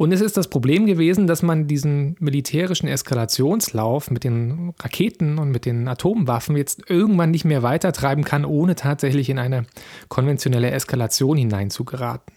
Und 0.00 0.12
es 0.12 0.22
ist 0.22 0.38
das 0.38 0.48
Problem 0.48 0.86
gewesen, 0.86 1.26
dass 1.26 1.42
man 1.42 1.66
diesen 1.66 2.16
militärischen 2.20 2.88
Eskalationslauf 2.88 4.10
mit 4.10 4.24
den 4.24 4.72
Raketen 4.80 5.36
und 5.36 5.50
mit 5.50 5.66
den 5.66 5.86
Atomwaffen 5.86 6.56
jetzt 6.56 6.88
irgendwann 6.88 7.30
nicht 7.30 7.44
mehr 7.44 7.62
weitertreiben 7.62 8.24
kann, 8.24 8.46
ohne 8.46 8.76
tatsächlich 8.76 9.28
in 9.28 9.38
eine 9.38 9.66
konventionelle 10.08 10.70
Eskalation 10.70 11.36
hineinzugeraten. 11.36 12.32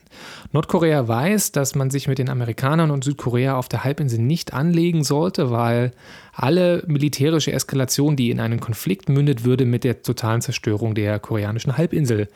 Nordkorea 0.51 1.07
weiß, 1.07 1.51
dass 1.51 1.75
man 1.75 1.89
sich 1.89 2.07
mit 2.07 2.19
den 2.19 2.29
Amerikanern 2.29 2.91
und 2.91 3.03
Südkorea 3.03 3.57
auf 3.57 3.69
der 3.69 3.83
Halbinsel 3.83 4.19
nicht 4.19 4.53
anlegen 4.53 5.03
sollte, 5.03 5.51
weil 5.51 5.91
alle 6.33 6.83
militärische 6.87 7.51
Eskalation, 7.51 8.15
die 8.15 8.31
in 8.31 8.39
einen 8.39 8.59
Konflikt 8.59 9.07
mündet, 9.07 9.43
würde 9.43 9.65
mit 9.65 9.83
der 9.83 10.01
totalen 10.01 10.41
Zerstörung 10.41 10.95
der 10.95 11.19
koreanischen 11.19 11.77
Halbinsel, 11.77 12.27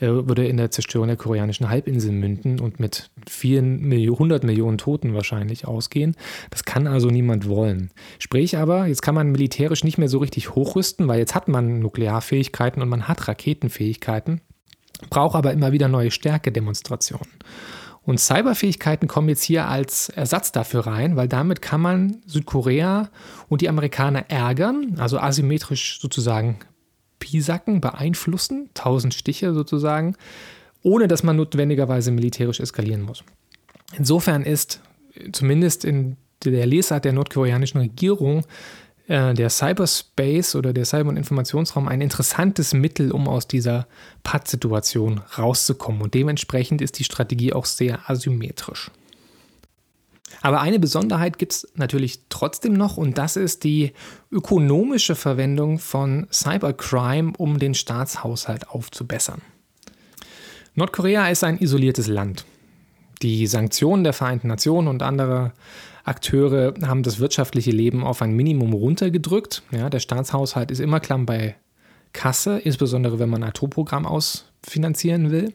äh, 0.00 0.06
würde 0.06 0.46
in 0.46 0.56
der 0.56 0.70
Zerstörung 0.70 1.06
der 1.08 1.16
koreanischen 1.16 1.70
Halbinsel 1.70 2.12
münden 2.12 2.58
und 2.60 2.80
mit 2.80 3.10
vielen 3.28 3.80
Millionen, 3.80 4.14
100 4.14 4.44
Millionen 4.44 4.78
Toten 4.78 5.14
wahrscheinlich 5.14 5.66
ausgehen. 5.66 6.16
Das 6.50 6.64
kann 6.64 6.86
also 6.86 7.08
niemand 7.08 7.48
wollen. 7.48 7.90
Sprich 8.18 8.56
aber, 8.56 8.86
jetzt 8.86 9.02
kann 9.02 9.14
man 9.14 9.30
militärisch 9.30 9.84
nicht 9.84 9.98
mehr 9.98 10.08
so 10.08 10.18
richtig 10.18 10.54
hochrüsten, 10.54 11.06
weil 11.06 11.18
jetzt 11.18 11.34
hat 11.34 11.48
man 11.48 11.78
Nuklearfähigkeiten 11.78 12.82
und 12.82 12.88
man 12.88 13.06
hat 13.08 13.28
Raketenfähigkeiten 13.28 14.40
braucht 15.10 15.36
aber 15.36 15.52
immer 15.52 15.72
wieder 15.72 15.88
neue 15.88 16.10
Stärkedemonstrationen. 16.10 17.30
Und 18.02 18.20
Cyberfähigkeiten 18.20 19.08
kommen 19.08 19.30
jetzt 19.30 19.42
hier 19.42 19.66
als 19.66 20.10
Ersatz 20.10 20.52
dafür 20.52 20.86
rein, 20.86 21.16
weil 21.16 21.26
damit 21.26 21.62
kann 21.62 21.80
man 21.80 22.18
Südkorea 22.26 23.08
und 23.48 23.62
die 23.62 23.68
Amerikaner 23.68 24.30
ärgern, 24.30 24.96
also 24.98 25.18
asymmetrisch 25.18 26.00
sozusagen 26.00 26.58
pisacken, 27.18 27.80
beeinflussen, 27.80 28.68
tausend 28.74 29.14
Stiche 29.14 29.54
sozusagen, 29.54 30.16
ohne 30.82 31.08
dass 31.08 31.22
man 31.22 31.36
notwendigerweise 31.36 32.10
militärisch 32.10 32.60
eskalieren 32.60 33.02
muss. 33.02 33.24
Insofern 33.96 34.42
ist 34.42 34.82
zumindest 35.32 35.86
in 35.86 36.16
der 36.44 36.66
Lesart 36.66 37.06
der 37.06 37.14
nordkoreanischen 37.14 37.80
Regierung 37.80 38.44
äh, 39.06 39.34
der 39.34 39.50
Cyberspace 39.50 40.54
oder 40.54 40.72
der 40.72 40.84
Cyber- 40.84 41.10
und 41.10 41.16
Informationsraum 41.16 41.88
ein 41.88 42.00
interessantes 42.00 42.72
Mittel, 42.72 43.12
um 43.12 43.28
aus 43.28 43.46
dieser 43.46 43.86
Pattsituation 44.22 45.20
rauszukommen. 45.36 46.02
Und 46.02 46.14
dementsprechend 46.14 46.80
ist 46.80 46.98
die 46.98 47.04
Strategie 47.04 47.52
auch 47.52 47.66
sehr 47.66 48.08
asymmetrisch. 48.08 48.90
Aber 50.40 50.60
eine 50.60 50.78
Besonderheit 50.78 51.38
gibt 51.38 51.52
es 51.52 51.68
natürlich 51.74 52.20
trotzdem 52.28 52.72
noch 52.72 52.96
und 52.96 53.18
das 53.18 53.36
ist 53.36 53.64
die 53.64 53.92
ökonomische 54.30 55.14
Verwendung 55.14 55.78
von 55.78 56.26
Cybercrime, 56.32 57.32
um 57.38 57.58
den 57.58 57.74
Staatshaushalt 57.74 58.68
aufzubessern. 58.68 59.42
Nordkorea 60.74 61.28
ist 61.28 61.44
ein 61.44 61.58
isoliertes 61.58 62.08
Land. 62.08 62.44
Die 63.22 63.46
Sanktionen 63.46 64.02
der 64.02 64.12
Vereinten 64.12 64.48
Nationen 64.48 64.88
und 64.88 65.02
anderer 65.02 65.52
Akteure 66.04 66.74
haben 66.82 67.02
das 67.02 67.18
wirtschaftliche 67.18 67.70
Leben 67.70 68.04
auf 68.04 68.22
ein 68.22 68.32
Minimum 68.32 68.74
runtergedrückt. 68.74 69.62
Ja, 69.70 69.88
der 69.88 70.00
Staatshaushalt 70.00 70.70
ist 70.70 70.80
immer 70.80 71.00
klamm 71.00 71.26
bei 71.26 71.56
Kasse, 72.12 72.58
insbesondere 72.58 73.18
wenn 73.18 73.30
man 73.30 73.42
ein 73.42 73.48
Atomprogramm 73.48 74.06
ausfinanzieren 74.06 75.30
will. 75.30 75.52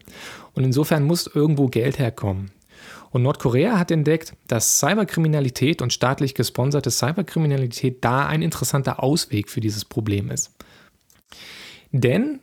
Und 0.54 0.64
insofern 0.64 1.04
muss 1.04 1.26
irgendwo 1.26 1.68
Geld 1.68 1.98
herkommen. 1.98 2.50
Und 3.10 3.22
Nordkorea 3.22 3.78
hat 3.78 3.90
entdeckt, 3.90 4.34
dass 4.46 4.78
Cyberkriminalität 4.78 5.82
und 5.82 5.92
staatlich 5.92 6.34
gesponserte 6.34 6.90
Cyberkriminalität 6.90 8.04
da 8.04 8.26
ein 8.26 8.42
interessanter 8.42 9.02
Ausweg 9.02 9.50
für 9.50 9.60
dieses 9.60 9.84
Problem 9.84 10.30
ist. 10.30 10.52
Denn 11.92 12.40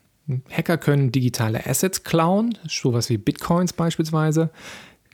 Hacker 0.52 0.78
können 0.78 1.12
digitale 1.12 1.66
Assets 1.66 2.04
klauen, 2.04 2.58
sowas 2.68 3.10
wie 3.10 3.18
Bitcoins 3.18 3.72
beispielsweise, 3.72 4.50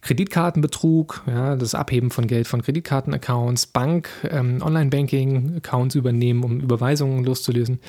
Kreditkartenbetrug, 0.03 1.23
ja, 1.27 1.55
das 1.55 1.75
Abheben 1.75 2.11
von 2.11 2.27
Geld 2.27 2.45
von 2.47 2.61
Kreditkartenaccounts, 2.61 3.67
Bank, 3.67 4.09
ähm, 4.29 4.61
Online-Banking-Accounts 4.61 5.95
übernehmen, 5.95 6.43
um 6.43 6.59
Überweisungen 6.59 7.23
loszulösen. 7.23 7.79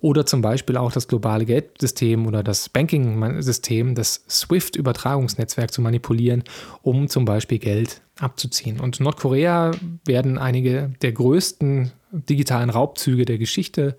Oder 0.00 0.26
zum 0.26 0.42
Beispiel 0.42 0.76
auch 0.76 0.92
das 0.92 1.08
globale 1.08 1.44
Geldsystem 1.44 2.26
oder 2.26 2.44
das 2.44 2.68
Banking-System, 2.68 3.96
das 3.96 4.24
SWIFT-Übertragungsnetzwerk 4.28 5.72
zu 5.72 5.82
manipulieren, 5.82 6.44
um 6.82 7.08
zum 7.08 7.24
Beispiel 7.24 7.58
Geld 7.58 8.00
abzuziehen. 8.20 8.78
Und 8.78 9.00
Nordkorea 9.00 9.72
werden 10.04 10.38
einige 10.38 10.92
der 11.02 11.12
größten 11.12 11.90
digitalen 12.12 12.70
Raubzüge 12.70 13.24
der 13.24 13.38
Geschichte 13.38 13.96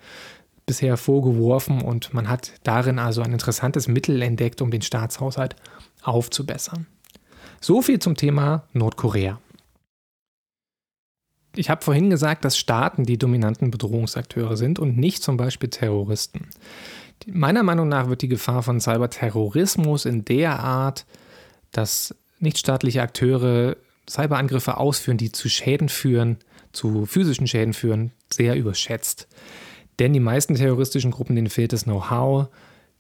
bisher 0.65 0.97
vorgeworfen 0.97 1.82
und 1.82 2.13
man 2.13 2.30
hat 2.30 2.53
darin 2.63 2.99
also 2.99 3.21
ein 3.21 3.34
interessantes 3.34 3.88
Mittel 3.88 4.21
entdeckt, 4.21 4.62
um 4.62 4.71
den 4.71 4.82
Staatshaushalt 4.82 5.56
aufzubessern. 6.03 6.88
So 7.60 7.82
viel 7.82 8.00
zum 8.00 8.15
Thema 8.15 8.63
Nordkorea. 8.74 9.39
Ich 11.56 11.70
habe 11.70 11.84
vorhin 11.84 12.10
gesagt, 12.10 12.46
dass 12.46 12.58
Staaten 12.58 13.04
die 13.04 13.17
dominanten 13.17 13.72
Bedrohungsakteure 13.72 14.56
sind 14.56 14.78
und 14.78 14.98
nicht 14.98 15.24
zum 15.24 15.38
Beispiel 15.38 15.70
Terroristen. 15.70 16.50
Meiner 17.26 17.63
Meinung 17.63 17.88
nach 17.88 18.10
wird 18.10 18.22
die 18.22 18.28
Gefahr 18.28 18.62
von 18.62 18.80
Cyberterrorismus 18.80 20.06
in 20.06 20.24
der 20.24 20.60
Art, 20.60 21.06
dass 21.72 22.15
nichtstaatliche 22.39 23.02
Akteure 23.02 23.76
Cyberangriffe 24.08 24.78
ausführen, 24.78 25.17
die 25.17 25.32
zu 25.32 25.50
Schäden 25.50 25.89
führen, 25.89 26.38
zu 26.72 27.08
physischen 27.08 27.48
Schäden 27.48 27.74
führen, 27.74 28.12
sehr 28.32 28.56
überschätzt. 28.56 29.28
Denn 30.00 30.13
die 30.13 30.20
meisten 30.20 30.56
terroristischen 30.56 31.12
Gruppen, 31.12 31.36
denen 31.36 31.50
fehlt 31.50 31.74
das 31.74 31.86
Know-how, 31.86 32.50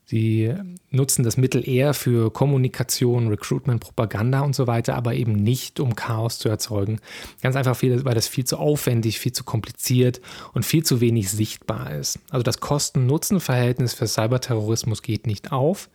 Sie 0.09 0.53
nutzen 0.89 1.23
das 1.23 1.35
Mittel 1.35 1.67
eher 1.67 1.93
für 1.93 2.31
Kommunikation, 2.31 3.27
Recruitment, 3.27 3.81
Propaganda 3.81 4.39
und 4.39 4.55
so 4.55 4.65
weiter, 4.65 4.95
aber 4.95 5.15
eben 5.15 5.33
nicht, 5.33 5.81
um 5.81 5.95
Chaos 5.95 6.39
zu 6.39 6.47
erzeugen. 6.47 6.99
Ganz 7.41 7.57
einfach, 7.57 7.77
weil 7.81 8.15
das 8.15 8.29
viel 8.29 8.45
zu 8.45 8.55
aufwendig, 8.55 9.19
viel 9.19 9.33
zu 9.33 9.43
kompliziert 9.43 10.21
und 10.53 10.65
viel 10.65 10.85
zu 10.85 11.01
wenig 11.01 11.29
sichtbar 11.29 11.93
ist. 11.93 12.19
Also 12.29 12.41
das 12.43 12.61
Kosten-Nutzen-Verhältnis 12.61 13.93
für 13.93 14.07
Cyberterrorismus 14.07 15.01
geht 15.01 15.27
nicht 15.27 15.51
auf. 15.51 15.89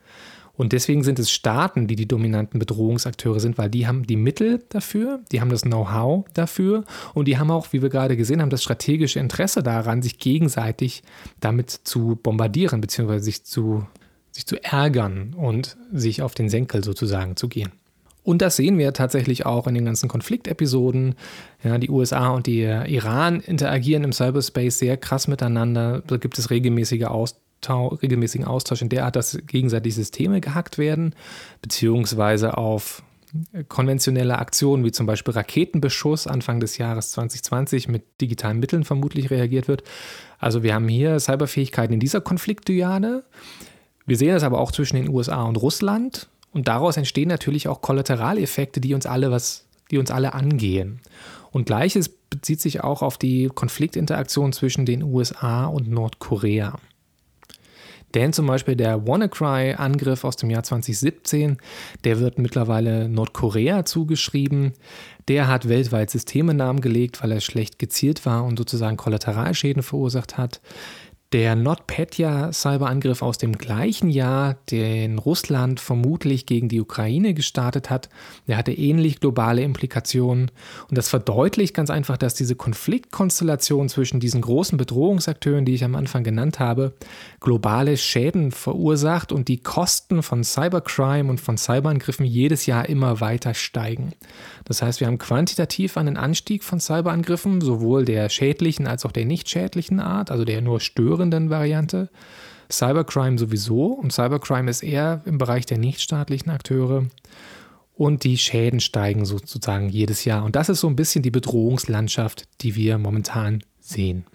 Und 0.55 0.73
deswegen 0.73 1.03
sind 1.03 1.17
es 1.17 1.31
Staaten, 1.31 1.87
die 1.87 1.95
die 1.95 2.07
dominanten 2.07 2.59
Bedrohungsakteure 2.59 3.39
sind, 3.39 3.57
weil 3.57 3.71
die 3.71 3.87
haben 3.87 4.05
die 4.05 4.15
Mittel 4.15 4.63
dafür, 4.69 5.21
die 5.31 5.41
haben 5.41 5.49
das 5.49 5.63
Know-how 5.63 6.25
dafür 6.35 6.83
und 7.15 7.27
die 7.27 7.39
haben 7.39 7.49
auch, 7.49 7.73
wie 7.73 7.81
wir 7.81 7.89
gerade 7.89 8.15
gesehen 8.15 8.39
haben, 8.39 8.51
das 8.51 8.61
strategische 8.61 9.19
Interesse 9.19 9.63
daran, 9.63 10.03
sich 10.03 10.19
gegenseitig 10.19 11.01
damit 11.39 11.71
zu 11.71 12.19
bombardieren, 12.21 12.81
beziehungsweise 12.81 13.23
sich 13.23 13.43
zu 13.43 13.87
sich 14.33 14.45
zu 14.45 14.61
ärgern 14.61 15.33
und 15.35 15.77
sich 15.93 16.21
auf 16.21 16.33
den 16.33 16.49
Senkel 16.49 16.83
sozusagen 16.83 17.37
zu 17.37 17.47
gehen. 17.47 17.71
Und 18.23 18.41
das 18.41 18.55
sehen 18.55 18.77
wir 18.77 18.93
tatsächlich 18.93 19.45
auch 19.45 19.67
in 19.67 19.75
den 19.75 19.85
ganzen 19.85 20.09
Konfliktepisoden. 20.09 21.15
Ja, 21.63 21.77
die 21.77 21.89
USA 21.89 22.29
und 22.29 22.47
die 22.47 22.61
Iran 22.61 23.39
interagieren 23.41 24.03
im 24.03 24.13
Cyberspace 24.13 24.79
sehr 24.79 24.97
krass 24.97 25.27
miteinander. 25.27 26.03
Da 26.07 26.17
gibt 26.17 26.37
es 26.37 26.49
regelmäßige 26.49 27.05
Austau 27.05 27.43
regelmäßigen 28.01 28.45
Austausch 28.45 28.81
in 28.81 28.89
der 28.89 29.05
Art, 29.05 29.15
dass 29.15 29.37
gegenseitig 29.47 29.95
Systeme 29.95 30.41
gehackt 30.41 30.77
werden, 30.77 31.15
beziehungsweise 31.61 32.57
auf 32.57 33.03
konventionelle 33.67 34.37
Aktionen 34.37 34.83
wie 34.85 34.91
zum 34.91 35.05
Beispiel 35.05 35.33
Raketenbeschuss 35.33 36.27
Anfang 36.27 36.59
des 36.59 36.77
Jahres 36.77 37.11
2020 37.11 37.87
mit 37.87 38.21
digitalen 38.21 38.59
Mitteln 38.59 38.83
vermutlich 38.83 39.31
reagiert 39.31 39.67
wird. 39.67 39.83
Also 40.39 40.61
wir 40.61 40.75
haben 40.75 40.87
hier 40.87 41.19
Cyberfähigkeiten 41.19 41.93
in 41.93 41.99
dieser 41.99 42.21
Konfliktdyade. 42.21 43.23
Wir 44.05 44.17
sehen 44.17 44.33
das 44.33 44.43
aber 44.43 44.59
auch 44.59 44.71
zwischen 44.71 44.97
den 44.97 45.09
USA 45.09 45.43
und 45.43 45.55
Russland 45.55 46.27
und 46.51 46.67
daraus 46.67 46.97
entstehen 46.97 47.29
natürlich 47.29 47.67
auch 47.67 47.81
Kollateraleffekte, 47.81 48.81
die 48.81 48.93
uns 48.93 49.05
alle 49.05 49.31
was, 49.31 49.65
die 49.91 49.97
uns 49.97 50.11
alle 50.11 50.33
angehen. 50.33 51.01
Und 51.51 51.65
gleiches 51.65 52.09
bezieht 52.09 52.61
sich 52.61 52.83
auch 52.83 53.01
auf 53.01 53.17
die 53.17 53.49
Konfliktinteraktion 53.53 54.53
zwischen 54.53 54.85
den 54.85 55.03
USA 55.03 55.65
und 55.65 55.89
Nordkorea. 55.89 56.79
Denn 58.13 58.31
zum 58.31 58.45
Beispiel 58.45 58.75
der 58.75 59.07
WannaCry-Angriff 59.07 60.23
aus 60.23 60.35
dem 60.35 60.51
Jahr 60.51 60.63
2017, 60.63 61.57
der 62.03 62.19
wird 62.19 62.37
mittlerweile 62.37 63.09
Nordkorea 63.09 63.85
zugeschrieben. 63.85 64.73
Der 65.27 65.47
hat 65.47 65.67
weltweit 65.67 66.11
Systeme 66.11 66.53
lahmgelegt, 66.53 67.23
weil 67.23 67.31
er 67.31 67.41
schlecht 67.41 67.79
gezielt 67.79 68.25
war 68.25 68.43
und 68.43 68.57
sozusagen 68.57 68.97
Kollateralschäden 68.97 69.81
verursacht 69.81 70.37
hat. 70.37 70.61
Der 71.33 71.55
NotPetya-Cyberangriff 71.55 73.23
aus 73.23 73.39
dem 73.39 73.57
gleichen 73.57 74.11
Jahr, 74.11 74.55
den 74.69 75.17
Russland 75.17 75.79
vermutlich 75.79 76.45
gegen 76.45 76.69
die 76.69 76.79
Ukraine 76.79 77.33
gestartet 77.33 77.89
hat, 77.89 78.07
der 78.47 78.55
hatte 78.55 78.71
ähnlich 78.71 79.19
globale 79.19 79.63
Implikationen. 79.63 80.51
Und 80.89 80.95
das 80.95 81.09
verdeutlicht 81.09 81.73
ganz 81.73 81.89
einfach, 81.89 82.17
dass 82.17 82.35
diese 82.35 82.55
Konfliktkonstellation 82.55 83.89
zwischen 83.89 84.19
diesen 84.19 84.41
großen 84.41 84.77
Bedrohungsakteuren, 84.77 85.65
die 85.65 85.73
ich 85.73 85.83
am 85.83 85.95
Anfang 85.95 86.23
genannt 86.23 86.59
habe, 86.59 86.93
globale 87.39 87.97
Schäden 87.97 88.51
verursacht 88.51 89.31
und 89.31 89.47
die 89.47 89.57
Kosten 89.57 90.21
von 90.21 90.43
Cybercrime 90.43 91.31
und 91.31 91.41
von 91.41 91.57
Cyberangriffen 91.57 92.27
jedes 92.27 92.67
Jahr 92.67 92.87
immer 92.87 93.21
weiter 93.21 93.55
steigen. 93.55 94.13
Das 94.65 94.81
heißt, 94.81 94.99
wir 94.99 95.07
haben 95.07 95.17
quantitativ 95.17 95.97
einen 95.97 96.15
Anstieg 96.15 96.63
von 96.63 96.79
Cyberangriffen, 96.79 97.59
sowohl 97.59 98.05
der 98.05 98.29
schädlichen 98.29 98.87
als 98.87 99.05
auch 99.05 99.11
der 99.11 99.25
nicht 99.25 99.49
schädlichen 99.49 99.99
Art, 99.99 100.31
also 100.31 100.45
der 100.45 100.61
nur 100.61 100.79
stören 100.79 101.13
führenden 101.13 101.49
Variante. 101.49 102.09
Cybercrime 102.71 103.37
sowieso 103.37 103.85
und 103.85 104.11
Cybercrime 104.11 104.69
ist 104.69 104.83
eher 104.83 105.21
im 105.25 105.37
Bereich 105.37 105.65
der 105.65 105.77
nichtstaatlichen 105.77 106.51
Akteure. 106.51 107.05
Und 107.95 108.23
die 108.23 108.37
Schäden 108.39 108.79
steigen 108.79 109.25
sozusagen 109.25 109.89
jedes 109.89 110.25
Jahr. 110.25 110.43
Und 110.43 110.55
das 110.55 110.69
ist 110.69 110.79
so 110.79 110.87
ein 110.87 110.95
bisschen 110.95 111.21
die 111.21 111.29
Bedrohungslandschaft, 111.29 112.45
die 112.61 112.75
wir 112.75 112.97
momentan 112.97 113.63
sehen. 113.79 114.25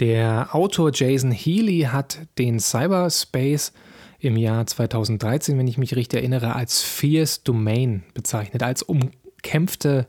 Der 0.00 0.54
Autor 0.54 0.92
Jason 0.94 1.30
Healy 1.30 1.88
hat 1.92 2.18
den 2.38 2.58
Cyberspace 2.58 3.74
im 4.20 4.36
Jahr 4.36 4.66
2013, 4.66 5.58
wenn 5.58 5.66
ich 5.66 5.78
mich 5.78 5.96
richtig 5.96 6.20
erinnere, 6.20 6.54
als 6.54 6.82
Fierce 6.82 7.42
Domain 7.42 8.02
bezeichnet, 8.14 8.62
als 8.62 8.82
umkämpfte 8.82 10.06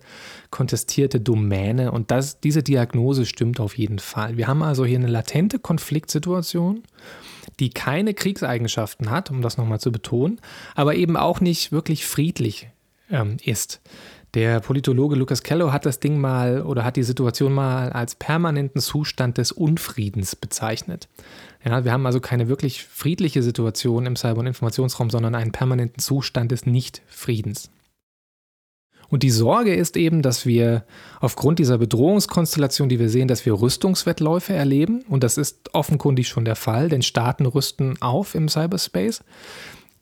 kontestierte 0.49 1.19
Domäne 1.19 1.91
und 1.91 2.11
das, 2.11 2.39
diese 2.39 2.61
Diagnose 2.61 3.25
stimmt 3.25 3.59
auf 3.59 3.77
jeden 3.77 3.99
Fall. 3.99 4.37
Wir 4.37 4.47
haben 4.47 4.63
also 4.63 4.85
hier 4.85 4.99
eine 4.99 5.07
latente 5.07 5.59
Konfliktsituation, 5.59 6.83
die 7.59 7.69
keine 7.69 8.13
Kriegseigenschaften 8.13 9.09
hat, 9.09 9.31
um 9.31 9.41
das 9.41 9.57
nochmal 9.57 9.79
zu 9.79 9.91
betonen, 9.91 10.39
aber 10.75 10.95
eben 10.95 11.15
auch 11.15 11.39
nicht 11.39 11.71
wirklich 11.71 12.05
friedlich 12.05 12.69
ähm, 13.09 13.37
ist. 13.43 13.81
Der 14.33 14.61
Politologe 14.61 15.15
Lucas 15.15 15.43
Kello 15.43 15.73
hat 15.73 15.85
das 15.85 15.99
Ding 15.99 16.17
mal 16.17 16.61
oder 16.61 16.85
hat 16.85 16.95
die 16.95 17.03
Situation 17.03 17.53
mal 17.53 17.91
als 17.91 18.15
permanenten 18.15 18.79
Zustand 18.79 19.37
des 19.37 19.51
Unfriedens 19.51 20.37
bezeichnet. 20.37 21.09
Ja, 21.65 21.83
wir 21.83 21.91
haben 21.91 22.05
also 22.05 22.21
keine 22.21 22.47
wirklich 22.47 22.85
friedliche 22.85 23.43
Situation 23.43 24.05
im 24.05 24.15
Cyber- 24.15 24.39
und 24.39 24.47
Informationsraum, 24.47 25.09
sondern 25.09 25.35
einen 25.35 25.51
permanenten 25.51 25.99
Zustand 25.99 26.51
des 26.51 26.65
Nichtfriedens. 26.65 27.71
Und 29.09 29.23
die 29.23 29.29
Sorge 29.29 29.75
ist 29.75 29.97
eben, 29.97 30.21
dass 30.21 30.45
wir 30.45 30.85
aufgrund 31.19 31.59
dieser 31.59 31.77
Bedrohungskonstellation, 31.77 32.87
die 32.87 32.97
wir 32.97 33.09
sehen, 33.09 33.27
dass 33.27 33.45
wir 33.45 33.59
Rüstungswettläufe 33.59 34.53
erleben. 34.53 35.03
Und 35.09 35.25
das 35.25 35.37
ist 35.37 35.75
offenkundig 35.75 36.29
schon 36.29 36.45
der 36.45 36.55
Fall, 36.55 36.87
denn 36.87 37.01
Staaten 37.01 37.45
rüsten 37.45 38.01
auf 38.01 38.35
im 38.35 38.47
Cyberspace. 38.47 39.21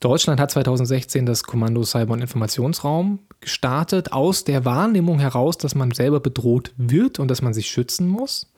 Deutschland 0.00 0.40
hat 0.40 0.50
2016 0.50 1.26
das 1.26 1.44
Kommando 1.44 1.84
Cyber- 1.84 2.14
und 2.14 2.22
Informationsraum 2.22 3.18
gestartet, 3.40 4.12
aus 4.12 4.44
der 4.44 4.64
Wahrnehmung 4.64 5.18
heraus, 5.18 5.58
dass 5.58 5.74
man 5.74 5.90
selber 5.90 6.20
bedroht 6.20 6.72
wird 6.78 7.18
und 7.18 7.28
dass 7.28 7.42
man 7.42 7.52
sich 7.52 7.70
schützen 7.70 8.08
muss. 8.08 8.50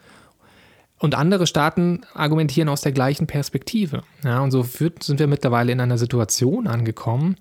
Und 1.00 1.16
andere 1.16 1.48
Staaten 1.48 2.02
argumentieren 2.14 2.68
aus 2.68 2.82
der 2.82 2.92
gleichen 2.92 3.26
Perspektive. 3.26 4.04
Ja, 4.22 4.40
und 4.40 4.52
so 4.52 4.62
sind 4.62 5.18
wir 5.18 5.26
mittlerweile 5.26 5.72
in 5.72 5.80
einer 5.80 5.98
Situation 5.98 6.68
angekommen, 6.68 7.36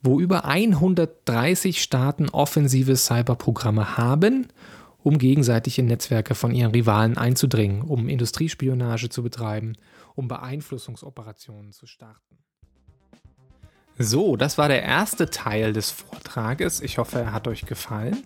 wo 0.00 0.20
über 0.20 0.44
130 0.44 1.82
Staaten 1.82 2.28
offensive 2.28 2.94
Cyberprogramme 2.94 3.98
haben, 3.98 4.46
um 5.02 5.18
gegenseitig 5.18 5.80
in 5.80 5.86
Netzwerke 5.86 6.36
von 6.36 6.54
ihren 6.54 6.70
Rivalen 6.70 7.18
einzudringen, 7.18 7.82
um 7.82 8.08
Industriespionage 8.08 9.08
zu 9.08 9.24
betreiben, 9.24 9.72
um 10.14 10.28
Beeinflussungsoperationen 10.28 11.72
zu 11.72 11.86
starten. 11.86 12.43
So, 13.96 14.36
das 14.36 14.58
war 14.58 14.66
der 14.66 14.82
erste 14.82 15.30
Teil 15.30 15.72
des 15.72 15.92
Vortrages. 15.92 16.80
Ich 16.80 16.98
hoffe, 16.98 17.20
er 17.20 17.32
hat 17.32 17.46
euch 17.46 17.64
gefallen. 17.64 18.24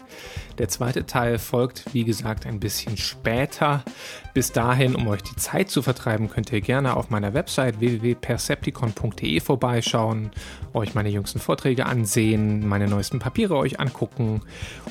Der 0.57 0.69
zweite 0.69 1.05
Teil 1.05 1.39
folgt, 1.39 1.93
wie 1.93 2.05
gesagt, 2.05 2.47
ein 2.47 2.59
bisschen 2.59 2.97
später. 2.97 3.85
Bis 4.33 4.51
dahin, 4.51 4.95
um 4.95 5.07
euch 5.09 5.23
die 5.23 5.37
Zeit 5.37 5.69
zu 5.69 5.83
vertreiben, 5.83 6.31
könnt 6.31 6.51
ihr 6.53 6.63
gerne 6.63 6.97
auf 6.97 7.11
meiner 7.11 7.35
Website 7.35 7.81
www.percepticon.de 7.81 9.41
vorbeischauen, 9.41 10.31
euch 10.73 10.95
meine 10.95 11.11
jüngsten 11.11 11.39
Vorträge 11.39 11.85
ansehen, 11.85 12.67
meine 12.67 12.89
neuesten 12.89 13.19
Papiere 13.19 13.57
euch 13.57 13.79
angucken 13.79 14.41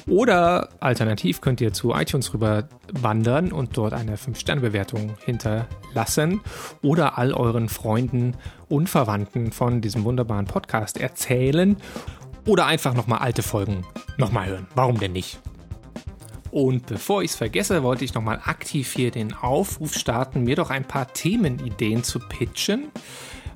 oder 0.07 0.69
alternativ 0.79 1.41
könnt 1.41 1.59
ihr 1.59 1.73
zu 1.73 1.93
iTunes 1.93 2.35
rüber 2.35 2.69
wandern 2.93 3.51
und 3.51 3.75
dort 3.77 3.93
eine 3.93 4.15
5-Sterne-Bewertung 4.15 5.15
hinterlassen 5.25 6.41
oder 6.83 7.17
all 7.17 7.33
euren 7.33 7.67
Freunden 7.67 8.35
und 8.69 8.89
Verwandten 8.89 9.51
von 9.51 9.81
diesem 9.81 10.03
wunderbaren 10.03 10.45
Podcast 10.45 10.97
erzählen 10.99 11.77
oder 12.45 12.65
einfach 12.65 12.93
nochmal 12.93 13.19
alte 13.19 13.43
Folgen 13.43 13.85
nochmal 14.17 14.47
hören. 14.47 14.67
Warum 14.75 14.99
denn 14.99 15.13
nicht? 15.13 15.39
Und 16.51 16.85
bevor 16.87 17.21
ich 17.23 17.31
es 17.31 17.37
vergesse, 17.37 17.83
wollte 17.83 18.05
ich 18.05 18.13
nochmal 18.13 18.41
aktiv 18.43 18.93
hier 18.93 19.11
den 19.11 19.33
Aufruf 19.33 19.93
starten, 19.93 20.43
mir 20.43 20.55
doch 20.55 20.69
ein 20.69 20.85
paar 20.85 21.11
Themenideen 21.11 22.03
zu 22.03 22.19
pitchen. 22.19 22.89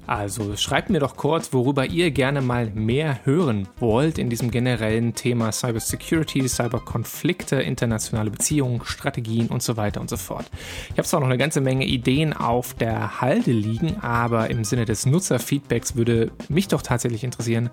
Also 0.07 0.55
schreibt 0.57 0.89
mir 0.89 0.99
doch 0.99 1.15
kurz, 1.15 1.53
worüber 1.53 1.85
ihr 1.85 2.11
gerne 2.11 2.41
mal 2.41 2.69
mehr 2.71 3.19
hören 3.23 3.67
wollt 3.79 4.17
in 4.17 4.29
diesem 4.29 4.51
generellen 4.51 5.13
Thema 5.13 5.51
Cybersecurity, 5.51 6.47
Cyberkonflikte, 6.49 7.61
internationale 7.61 8.31
Beziehungen, 8.31 8.81
Strategien 8.83 9.47
und 9.47 9.63
so 9.63 9.77
weiter 9.77 10.01
und 10.01 10.09
so 10.09 10.17
fort. 10.17 10.49
Ich 10.89 10.97
habe 10.97 11.07
zwar 11.07 11.19
noch 11.19 11.27
eine 11.27 11.37
ganze 11.37 11.61
Menge 11.61 11.85
Ideen 11.85 12.33
auf 12.33 12.73
der 12.73 13.21
Halde 13.21 13.51
liegen, 13.51 14.01
aber 14.01 14.49
im 14.49 14.63
Sinne 14.63 14.85
des 14.85 15.05
Nutzerfeedbacks 15.05 15.95
würde 15.95 16.31
mich 16.49 16.67
doch 16.67 16.81
tatsächlich 16.81 17.23
interessieren, 17.23 17.69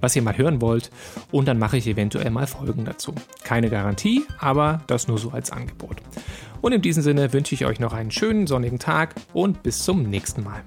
was 0.00 0.14
ihr 0.16 0.22
mal 0.22 0.36
hören 0.36 0.60
wollt 0.60 0.90
und 1.30 1.48
dann 1.48 1.58
mache 1.58 1.76
ich 1.76 1.86
eventuell 1.86 2.30
mal 2.30 2.46
Folgen 2.46 2.84
dazu. 2.84 3.14
Keine 3.44 3.70
Garantie, 3.70 4.24
aber 4.38 4.82
das 4.88 5.08
nur 5.08 5.18
so 5.18 5.30
als 5.30 5.50
Angebot. 5.52 5.96
Und 6.60 6.72
in 6.72 6.82
diesem 6.82 7.02
Sinne 7.02 7.32
wünsche 7.32 7.54
ich 7.54 7.64
euch 7.64 7.78
noch 7.78 7.92
einen 7.92 8.10
schönen 8.10 8.46
sonnigen 8.46 8.78
Tag 8.78 9.14
und 9.32 9.62
bis 9.62 9.84
zum 9.84 10.02
nächsten 10.02 10.42
Mal. 10.42 10.62